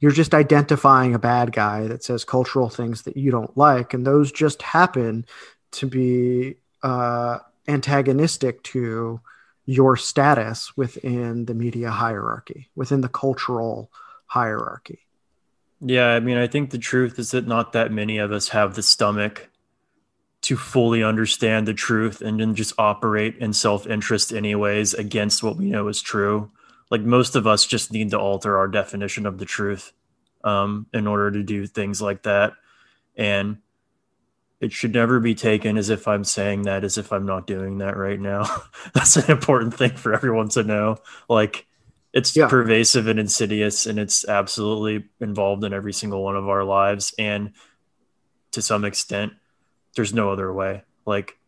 [0.00, 4.06] you're just identifying a bad guy that says cultural things that you don't like and
[4.06, 5.24] those just happen
[5.70, 7.38] to be uh,
[7.68, 9.20] antagonistic to
[9.66, 13.90] your status within the media hierarchy within the cultural
[14.26, 15.00] hierarchy
[15.80, 18.74] Yeah, I mean, I think the truth is that not that many of us have
[18.74, 19.50] the stomach
[20.42, 25.56] to fully understand the truth and then just operate in self interest, anyways, against what
[25.56, 26.50] we know is true.
[26.90, 29.92] Like most of us just need to alter our definition of the truth
[30.44, 32.54] um, in order to do things like that.
[33.16, 33.58] And
[34.60, 37.78] it should never be taken as if I'm saying that as if I'm not doing
[37.78, 38.46] that right now.
[38.94, 40.98] That's an important thing for everyone to know.
[41.28, 41.66] Like,
[42.12, 42.48] it's yeah.
[42.48, 47.14] pervasive and insidious, and it's absolutely involved in every single one of our lives.
[47.18, 47.52] And
[48.52, 49.32] to some extent,
[49.96, 50.82] there's no other way.
[51.06, 51.38] Like,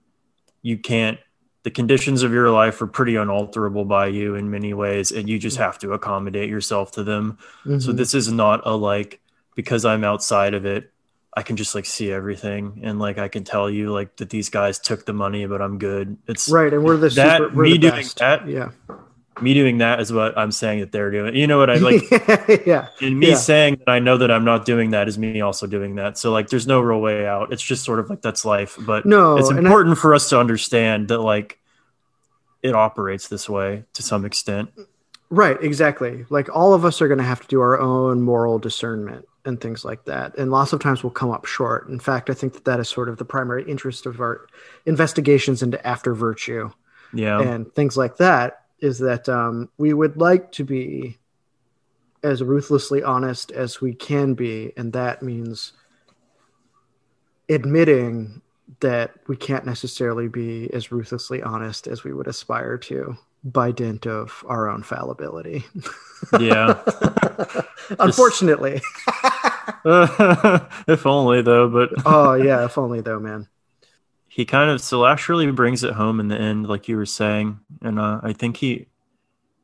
[0.63, 1.19] you can't,
[1.63, 5.39] the conditions of your life are pretty unalterable by you in many ways, and you
[5.39, 7.39] just have to accommodate yourself to them.
[7.65, 7.79] Mm-hmm.
[7.79, 9.21] So, this is not a like,
[9.55, 10.93] because I'm outside of it,
[11.35, 14.51] I can just like see everything and like I can tell you like that these
[14.51, 16.19] guys took the money, but I'm good.
[16.29, 18.47] It's right, and we're the that super, we're me the doing that.
[18.47, 18.71] Yeah,
[19.41, 21.35] me doing that is what I'm saying that they're doing.
[21.35, 22.03] You know what I like?
[22.67, 22.89] yeah.
[23.01, 23.37] And me yeah.
[23.37, 26.19] saying that I know that I'm not doing that is me also doing that.
[26.19, 27.53] So like, there's no real way out.
[27.53, 28.77] It's just sort of like that's life.
[28.79, 31.59] But no, it's important I, for us to understand that like
[32.63, 34.71] it operates this way to some extent.
[35.31, 35.57] Right.
[35.63, 36.27] Exactly.
[36.29, 39.61] Like all of us are going to have to do our own moral discernment and
[39.61, 40.37] things like that.
[40.37, 41.89] And lots of times we'll come up short.
[41.89, 44.47] In fact, I think that that is sort of the primary interest of our
[44.85, 46.71] investigations into after virtue.
[47.15, 47.41] Yeah.
[47.41, 51.17] And things like that is that um, we would like to be
[52.23, 54.73] as ruthlessly honest as we can be.
[54.77, 55.73] And that means
[57.49, 58.43] admitting
[58.81, 64.07] that we can't necessarily be as ruthlessly honest as we would aspire to by dint
[64.07, 65.65] of our own fallibility.
[66.39, 66.81] Yeah.
[67.99, 68.81] Unfortunately.
[69.85, 73.49] if only though, but oh yeah, if only though, man.
[74.35, 77.61] He kind of Slash really brings it home in the end, like you were saying,
[77.83, 78.87] and uh, I think he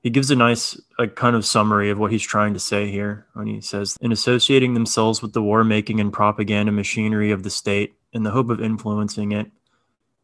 [0.03, 0.81] he gives a nice
[1.15, 4.75] kind of summary of what he's trying to say here when he says in associating
[4.75, 8.61] themselves with the war making and propaganda machinery of the state in the hope of
[8.61, 9.51] influencing it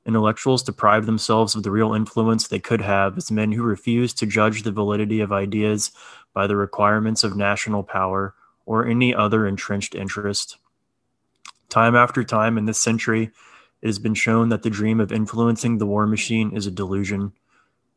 [0.06, 4.26] Intellectuals deprive themselves of the real influence they could have as men who refuse to
[4.26, 5.92] judge the validity of ideas
[6.34, 8.34] by the requirements of national power
[8.66, 10.58] or any other entrenched interest.
[11.70, 13.30] Time after time in this century,
[13.84, 17.32] it has been shown that the dream of influencing the war machine is a delusion.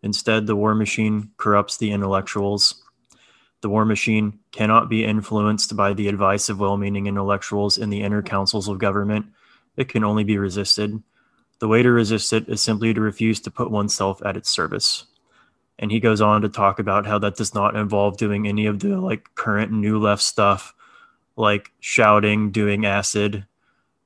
[0.04, 2.84] Instead, the war machine corrupts the intellectuals.
[3.62, 8.04] The war machine cannot be influenced by the advice of well meaning intellectuals in the
[8.04, 9.26] inner councils of government.
[9.76, 11.02] It can only be resisted
[11.60, 15.06] the way to resist it is simply to refuse to put oneself at its service.
[15.80, 18.80] And he goes on to talk about how that does not involve doing any of
[18.80, 20.74] the like current new left stuff,
[21.36, 23.46] like shouting, doing acid,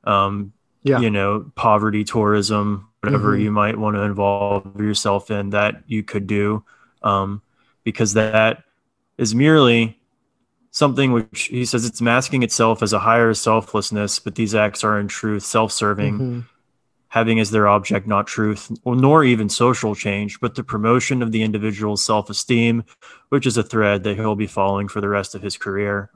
[0.03, 0.53] um,
[0.83, 0.99] yeah.
[0.99, 3.43] you know, poverty tourism, whatever mm-hmm.
[3.43, 6.63] you might want to involve yourself in that you could do,
[7.03, 7.41] um,
[7.83, 8.63] because that
[9.17, 9.99] is merely
[10.71, 14.99] something which he says it's masking itself as a higher selflessness, but these acts are
[14.99, 16.13] in truth self-serving.
[16.13, 16.39] Mm-hmm
[17.11, 21.43] having as their object not truth nor even social change, but the promotion of the
[21.43, 22.85] individual's self esteem,
[23.27, 26.09] which is a thread that he'll be following for the rest of his career.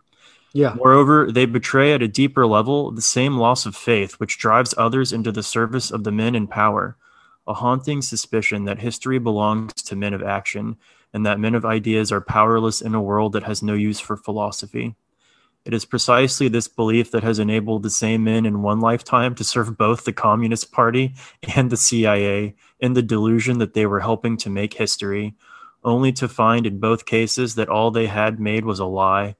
[0.55, 0.73] Yeah.
[0.77, 5.11] Moreover, they betray at a deeper level the same loss of faith which drives others
[5.11, 6.95] into the service of the men in power,
[7.45, 10.77] a haunting suspicion that history belongs to men of action
[11.13, 14.15] and that men of ideas are powerless in a world that has no use for
[14.15, 14.95] philosophy.
[15.65, 19.43] It is precisely this belief that has enabled the same men in one lifetime to
[19.43, 21.15] serve both the Communist Party
[21.53, 25.35] and the CIA in the delusion that they were helping to make history,
[25.83, 29.35] only to find in both cases that all they had made was a lie.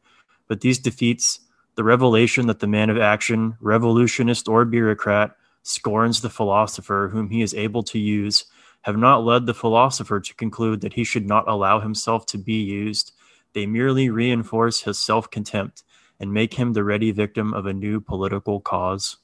[0.47, 1.39] But these defeats,
[1.75, 7.41] the revelation that the man of action, revolutionist or bureaucrat, scorns the philosopher whom he
[7.41, 8.45] is able to use,
[8.81, 12.61] have not led the philosopher to conclude that he should not allow himself to be
[12.61, 13.13] used.
[13.53, 15.83] They merely reinforce his self contempt
[16.19, 19.17] and make him the ready victim of a new political cause.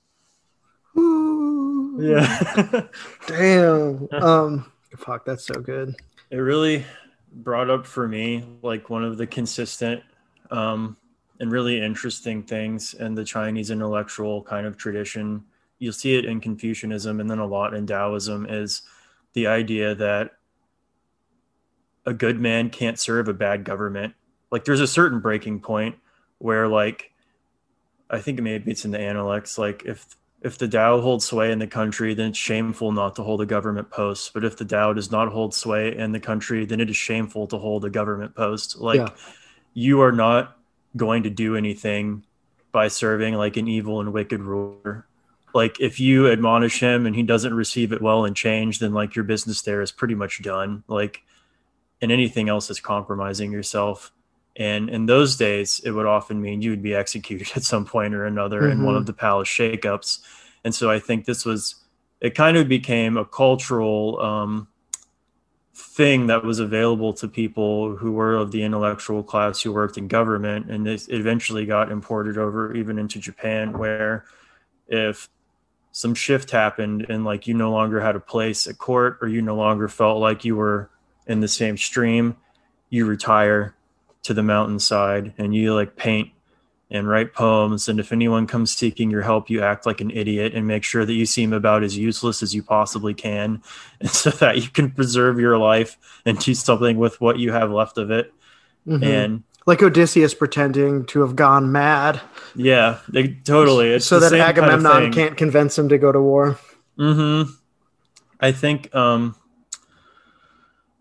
[0.97, 1.97] Ooh.
[2.01, 2.87] Yeah.
[3.27, 4.07] Damn.
[4.11, 5.95] Um fuck, that's so good.
[6.31, 6.85] It really
[7.31, 10.01] brought up for me like one of the consistent
[10.49, 10.97] um
[11.41, 15.43] and really interesting things in the Chinese intellectual kind of tradition.
[15.79, 18.83] You'll see it in Confucianism and then a lot in Taoism is
[19.33, 20.33] the idea that
[22.05, 24.13] a good man can't serve a bad government.
[24.51, 25.95] Like there's a certain breaking point
[26.37, 27.11] where like
[28.07, 31.57] I think maybe it's in the Analects, like if if the Tao holds sway in
[31.57, 34.33] the country, then it's shameful not to hold a government post.
[34.33, 37.47] But if the Tao does not hold sway in the country, then it is shameful
[37.47, 38.77] to hold a government post.
[38.77, 39.09] Like yeah.
[39.73, 40.57] you are not
[40.95, 42.23] going to do anything
[42.71, 45.05] by serving like an evil and wicked ruler.
[45.53, 49.15] Like if you admonish him and he doesn't receive it well and change, then like
[49.15, 50.83] your business there is pretty much done.
[50.87, 51.23] Like
[52.01, 54.11] and anything else is compromising yourself
[54.55, 58.13] And in those days, it would often mean you would be executed at some point
[58.13, 58.71] or another mm-hmm.
[58.71, 59.07] in one of mm-hmm.
[59.07, 60.19] the palace shakeups.
[60.63, 61.75] And so I think this was,
[62.19, 64.67] it kind of became a cultural um,
[65.81, 70.07] thing that was available to people who were of the intellectual class who worked in
[70.07, 70.69] government.
[70.69, 74.25] And this eventually got imported over even into Japan, where
[74.87, 75.29] if
[75.91, 79.41] some shift happened and like you no longer had a place at court or you
[79.41, 80.89] no longer felt like you were
[81.27, 82.37] in the same stream,
[82.89, 83.75] you retire
[84.23, 86.31] to the mountainside and you like paint
[86.91, 87.87] and write poems.
[87.87, 91.05] And if anyone comes seeking your help, you act like an idiot and make sure
[91.05, 93.63] that you seem about as useless as you possibly can,
[93.99, 97.71] and so that you can preserve your life and do something with what you have
[97.71, 98.33] left of it.
[98.85, 99.03] Mm-hmm.
[99.03, 102.19] And like Odysseus pretending to have gone mad.
[102.55, 103.91] Yeah, they, totally.
[103.91, 106.59] It's so that Agamemnon kind of can't convince him to go to war.
[106.97, 107.43] Hmm.
[108.39, 108.93] I think.
[108.93, 109.35] Um,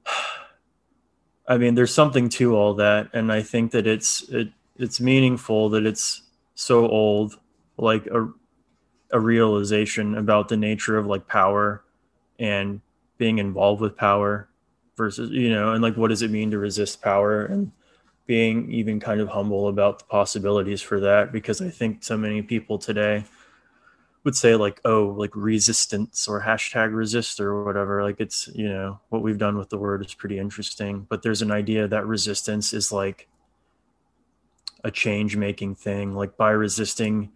[1.49, 5.69] I mean, there's something to all that, and I think that it's it, it's meaningful
[5.71, 6.23] that it's
[6.55, 7.39] so old,
[7.77, 8.29] like a
[9.13, 11.83] a realization about the nature of like power
[12.39, 12.81] and
[13.19, 14.49] being involved with power
[14.97, 17.73] versus you know, and like what does it mean to resist power and
[18.27, 21.33] being even kind of humble about the possibilities for that?
[21.33, 23.25] Because I think so many people today
[24.25, 28.03] would say like oh like resistance or hashtag resist or whatever.
[28.03, 31.07] Like it's you know what we've done with the word is pretty interesting.
[31.09, 33.29] But there's an idea that resistance is like
[34.85, 37.31] a change making thing like by resisting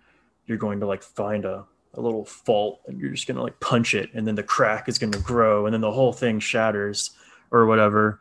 [0.46, 1.64] you're going to like find a,
[1.94, 4.88] a little fault and you're just going to like punch it and then the crack
[4.88, 7.10] is going to grow and then the whole thing shatters
[7.50, 8.20] or whatever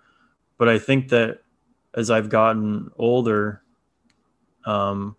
[0.58, 1.42] but i think that
[1.96, 3.62] as i've gotten older
[4.66, 5.16] um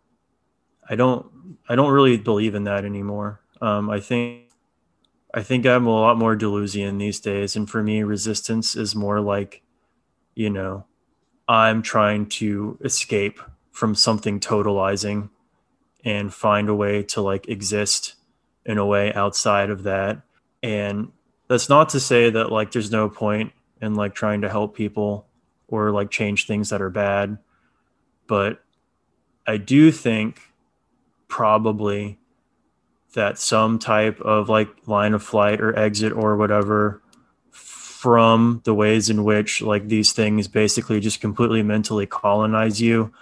[0.89, 1.27] i don't
[1.69, 3.41] I don't really believe in that anymore.
[3.61, 4.51] Um, I think
[5.33, 9.21] I think I'm a lot more Deleuzian these days, and for me, resistance is more
[9.21, 9.63] like,
[10.35, 10.87] you know,
[11.49, 13.41] I'm trying to escape
[13.75, 15.29] from something totalizing
[16.05, 18.15] and find a way to like exist
[18.65, 20.23] in a way outside of that.
[20.63, 21.11] And
[21.49, 23.53] that's not to say that like there's no point
[23.83, 25.27] in like trying to help people
[25.67, 27.39] or like change things that are bad,
[28.29, 28.63] but
[29.45, 30.41] I do think
[31.27, 32.21] probably
[33.15, 37.03] that some type of like line of flight or exit or whatever
[37.51, 43.13] from the ways in which like these things basically just completely mentally colonize you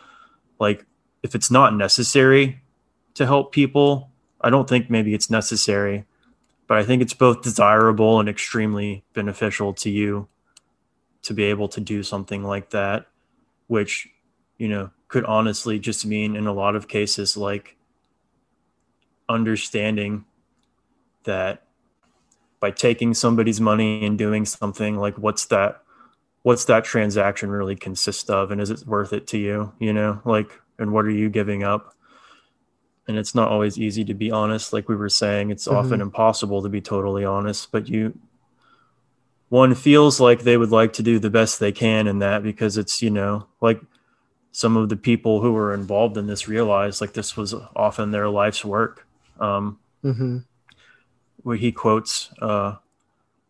[0.63, 0.87] like
[1.23, 2.63] if it's not necessary
[3.15, 4.09] to help people
[4.41, 6.07] i don't think maybe it's necessary
[6.67, 10.29] but i think it's both desirable and extremely beneficial to you
[11.21, 13.07] to be able to do something like that
[13.67, 14.09] which
[14.57, 17.77] you know could honestly just mean in a lot of cases like
[19.29, 20.25] understanding
[21.25, 21.65] that
[22.61, 25.83] by taking somebody's money and doing something like what's that
[26.43, 30.21] what's that transaction really consist of and is it worth it to you you know
[30.25, 31.95] like and what are you giving up
[33.09, 35.77] and it's not always easy to be honest like we were saying it's mm-hmm.
[35.77, 38.17] often impossible to be totally honest but you
[39.49, 42.77] one feels like they would like to do the best they can in that because
[42.77, 43.81] it's you know like
[44.51, 48.29] some of the people who were involved in this realized like this was often their
[48.29, 49.07] life's work
[49.41, 50.39] um, mm-hmm.
[51.43, 52.77] Where he quotes uh,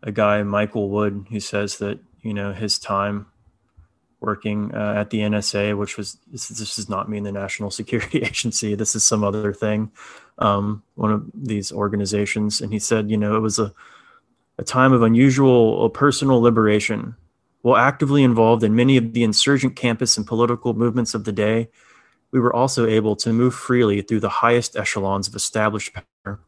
[0.03, 3.27] a guy, Michael Wood, who says that you know his time
[4.21, 8.23] working uh, at the NSA, which was this, this, does not mean the National Security
[8.23, 8.75] Agency.
[8.75, 9.91] This is some other thing,
[10.39, 12.61] um, one of these organizations.
[12.61, 13.73] And he said, you know, it was a
[14.59, 17.17] a time of unusual uh, personal liberation.
[17.63, 21.69] While actively involved in many of the insurgent campus and political movements of the day,
[22.33, 26.41] we were also able to move freely through the highest echelons of established power.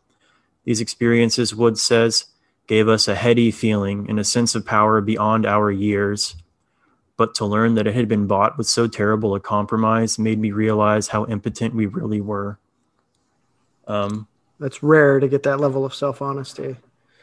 [0.65, 2.27] These experiences, Wood says,
[2.67, 6.37] gave us a heady feeling and a sense of power beyond our years.
[7.17, 10.51] But to learn that it had been bought with so terrible a compromise made me
[10.51, 12.59] realize how impotent we really were.
[13.87, 14.27] Um,
[14.59, 16.77] That's rare to get that level of self honesty.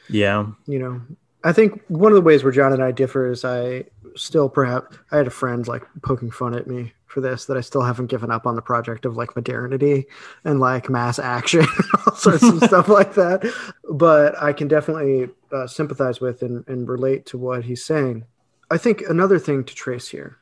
[0.10, 0.48] Yeah.
[0.66, 1.02] You know,
[1.44, 3.86] I think one of the ways where John and I differ is I
[4.16, 7.62] still perhaps I had a friend like poking fun at me for this that I
[7.62, 10.06] still haven't given up on the project of like modernity
[10.44, 11.66] and like mass action,
[12.08, 13.52] all sorts of stuff like that.
[13.90, 18.26] But I can definitely uh, sympathize with and, and relate to what he's saying.
[18.70, 20.38] I think another thing to trace here,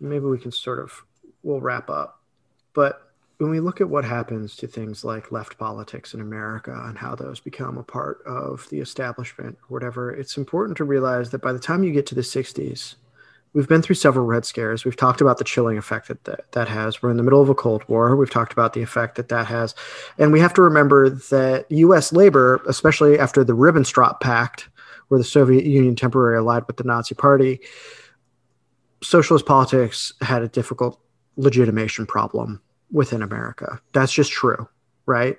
[0.00, 1.04] maybe we can sort of
[1.42, 2.20] we'll wrap up,
[2.72, 3.04] but
[3.38, 7.14] when we look at what happens to things like left politics in America and how
[7.14, 11.52] those become a part of the establishment or whatever, it's important to realize that by
[11.52, 12.94] the time you get to the 60s,
[13.54, 14.84] we've been through several red scares.
[14.84, 17.00] We've talked about the chilling effect that, that that has.
[17.00, 18.14] We're in the middle of a Cold War.
[18.16, 19.74] We've talked about the effect that that has.
[20.18, 22.12] And we have to remember that U.S.
[22.12, 24.68] labor, especially after the Ribbentrop Pact,
[25.08, 27.60] where the Soviet Union temporarily allied with the Nazi Party,
[29.02, 31.00] socialist politics had a difficult
[31.36, 33.80] legitimation problem within America.
[33.92, 34.68] That's just true,
[35.06, 35.38] right?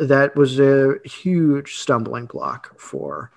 [0.00, 3.30] That was a huge stumbling block for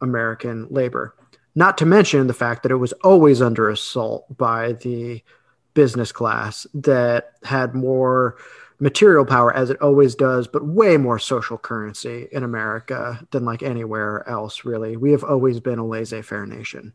[0.00, 1.14] American labor.
[1.54, 5.22] Not to mention the fact that it was always under assault by the
[5.74, 8.36] business class that had more
[8.78, 13.62] material power as it always does, but way more social currency in America than like
[13.62, 14.96] anywhere else, really.
[14.96, 16.92] We have always been a laissez faire nation.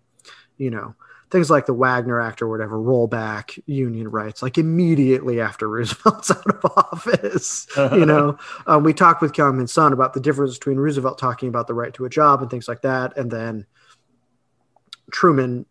[0.58, 0.96] You know,
[1.30, 6.32] things like the Wagner Act or whatever roll back union rights like immediately after Roosevelt's
[6.32, 7.68] out of office.
[7.78, 8.38] you know,
[8.68, 11.94] um, we talked with Kyung Son about the difference between Roosevelt talking about the right
[11.94, 13.66] to a job and things like that, and then
[15.12, 15.66] Truman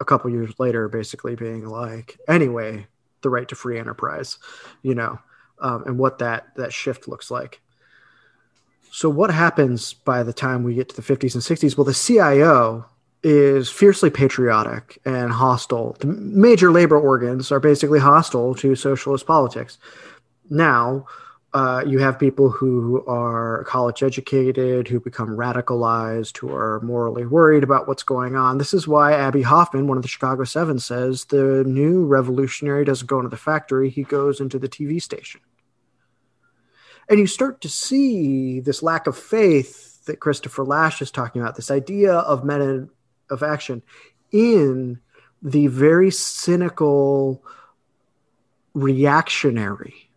[0.00, 2.86] a couple years later basically being like, anyway,
[3.22, 4.38] the right to free enterprise,
[4.82, 5.18] you know,
[5.60, 7.60] um, and what that that shift looks like.
[8.90, 11.76] So what happens by the time we get to the 50s and 60s?
[11.76, 12.86] Well, the CIO
[13.24, 15.96] is fiercely patriotic and hostile.
[15.98, 19.78] The major labor organs are basically hostile to socialist politics.
[20.48, 21.06] Now,
[21.54, 27.62] uh, you have people who are college educated, who become radicalized, who are morally worried
[27.62, 28.58] about what's going on.
[28.58, 33.06] This is why Abbie Hoffman, one of the Chicago Seven, says the new revolutionary doesn't
[33.06, 35.40] go into the factory, he goes into the TV station.
[37.08, 41.54] And you start to see this lack of faith that Christopher Lasch is talking about,
[41.54, 42.90] this idea of men
[43.30, 43.80] of action
[44.32, 44.98] in
[45.40, 47.44] the very cynical
[48.74, 50.10] reactionary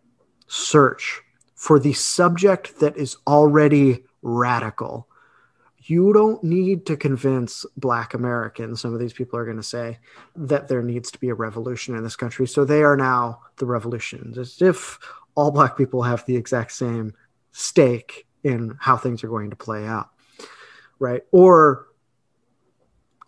[0.48, 1.22] search
[1.58, 5.08] for the subject that is already radical.
[5.78, 9.98] You don't need to convince Black Americans, some of these people are going to say,
[10.36, 12.46] that there needs to be a revolution in this country.
[12.46, 15.00] So they are now the revolutions, as if
[15.34, 17.12] all Black people have the exact same
[17.50, 20.10] stake in how things are going to play out.
[21.00, 21.22] Right.
[21.32, 21.88] Or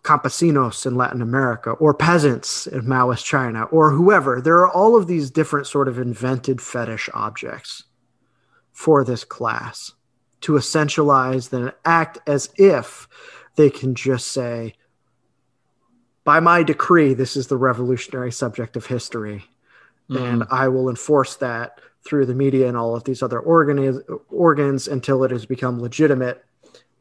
[0.03, 4.39] campesinos in Latin America or peasants in Maoist China or whoever.
[4.39, 7.83] There are all of these different sort of invented fetish objects
[8.81, 9.91] for this class
[10.39, 13.07] to essentialize, then act as if
[13.55, 14.73] they can just say,
[16.23, 19.43] by my decree, this is the revolutionary subject of history.
[20.09, 20.23] Mm-hmm.
[20.23, 24.87] And I will enforce that through the media and all of these other organ- organs
[24.87, 26.43] until it has become legitimate.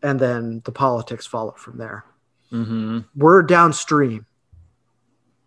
[0.03, 2.05] And then the politics follow from there.
[2.53, 2.99] Mm-hmm.
[3.17, 4.27] We're downstream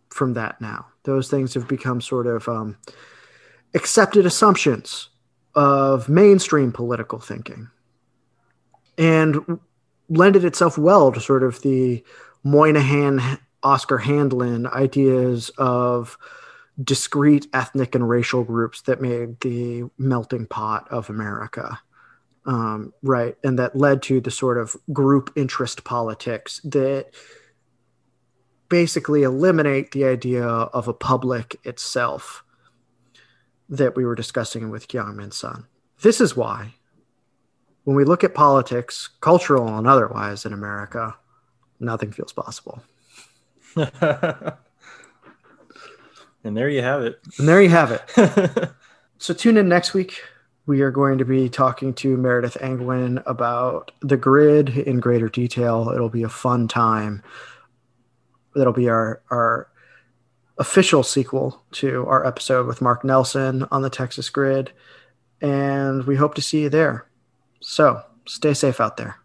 [0.10, 0.88] from that now.
[1.04, 2.78] Those things have become sort of um,
[3.76, 5.10] accepted assumptions
[5.56, 7.70] of mainstream political thinking
[8.98, 9.60] and
[10.10, 12.04] lended itself well to sort of the
[12.44, 16.18] Moynihan, Oscar Handlin ideas of
[16.84, 21.80] discrete ethnic and racial groups that made the melting pot of America
[22.46, 23.36] um, right?
[23.44, 27.12] And that led to the sort of group interest politics that
[28.70, 32.43] basically eliminate the idea of a public itself
[33.74, 35.66] that we were discussing with Kyung Min Sun.
[36.02, 36.76] This is why,
[37.84, 41.16] when we look at politics, cultural and otherwise, in America,
[41.80, 42.84] nothing feels possible.
[43.76, 43.88] and
[46.44, 47.20] there you have it.
[47.40, 48.72] And there you have it.
[49.18, 50.22] so tune in next week
[50.68, 55.92] we are going to be talking to Meredith Angwin about the grid in greater detail.
[55.94, 57.24] It'll be a fun time.
[58.54, 59.68] That'll be our our
[60.58, 64.72] official sequel to our episode with Mark Nelson on the Texas grid.
[65.42, 67.08] And we hope to see you there.
[67.60, 69.18] So stay safe out there.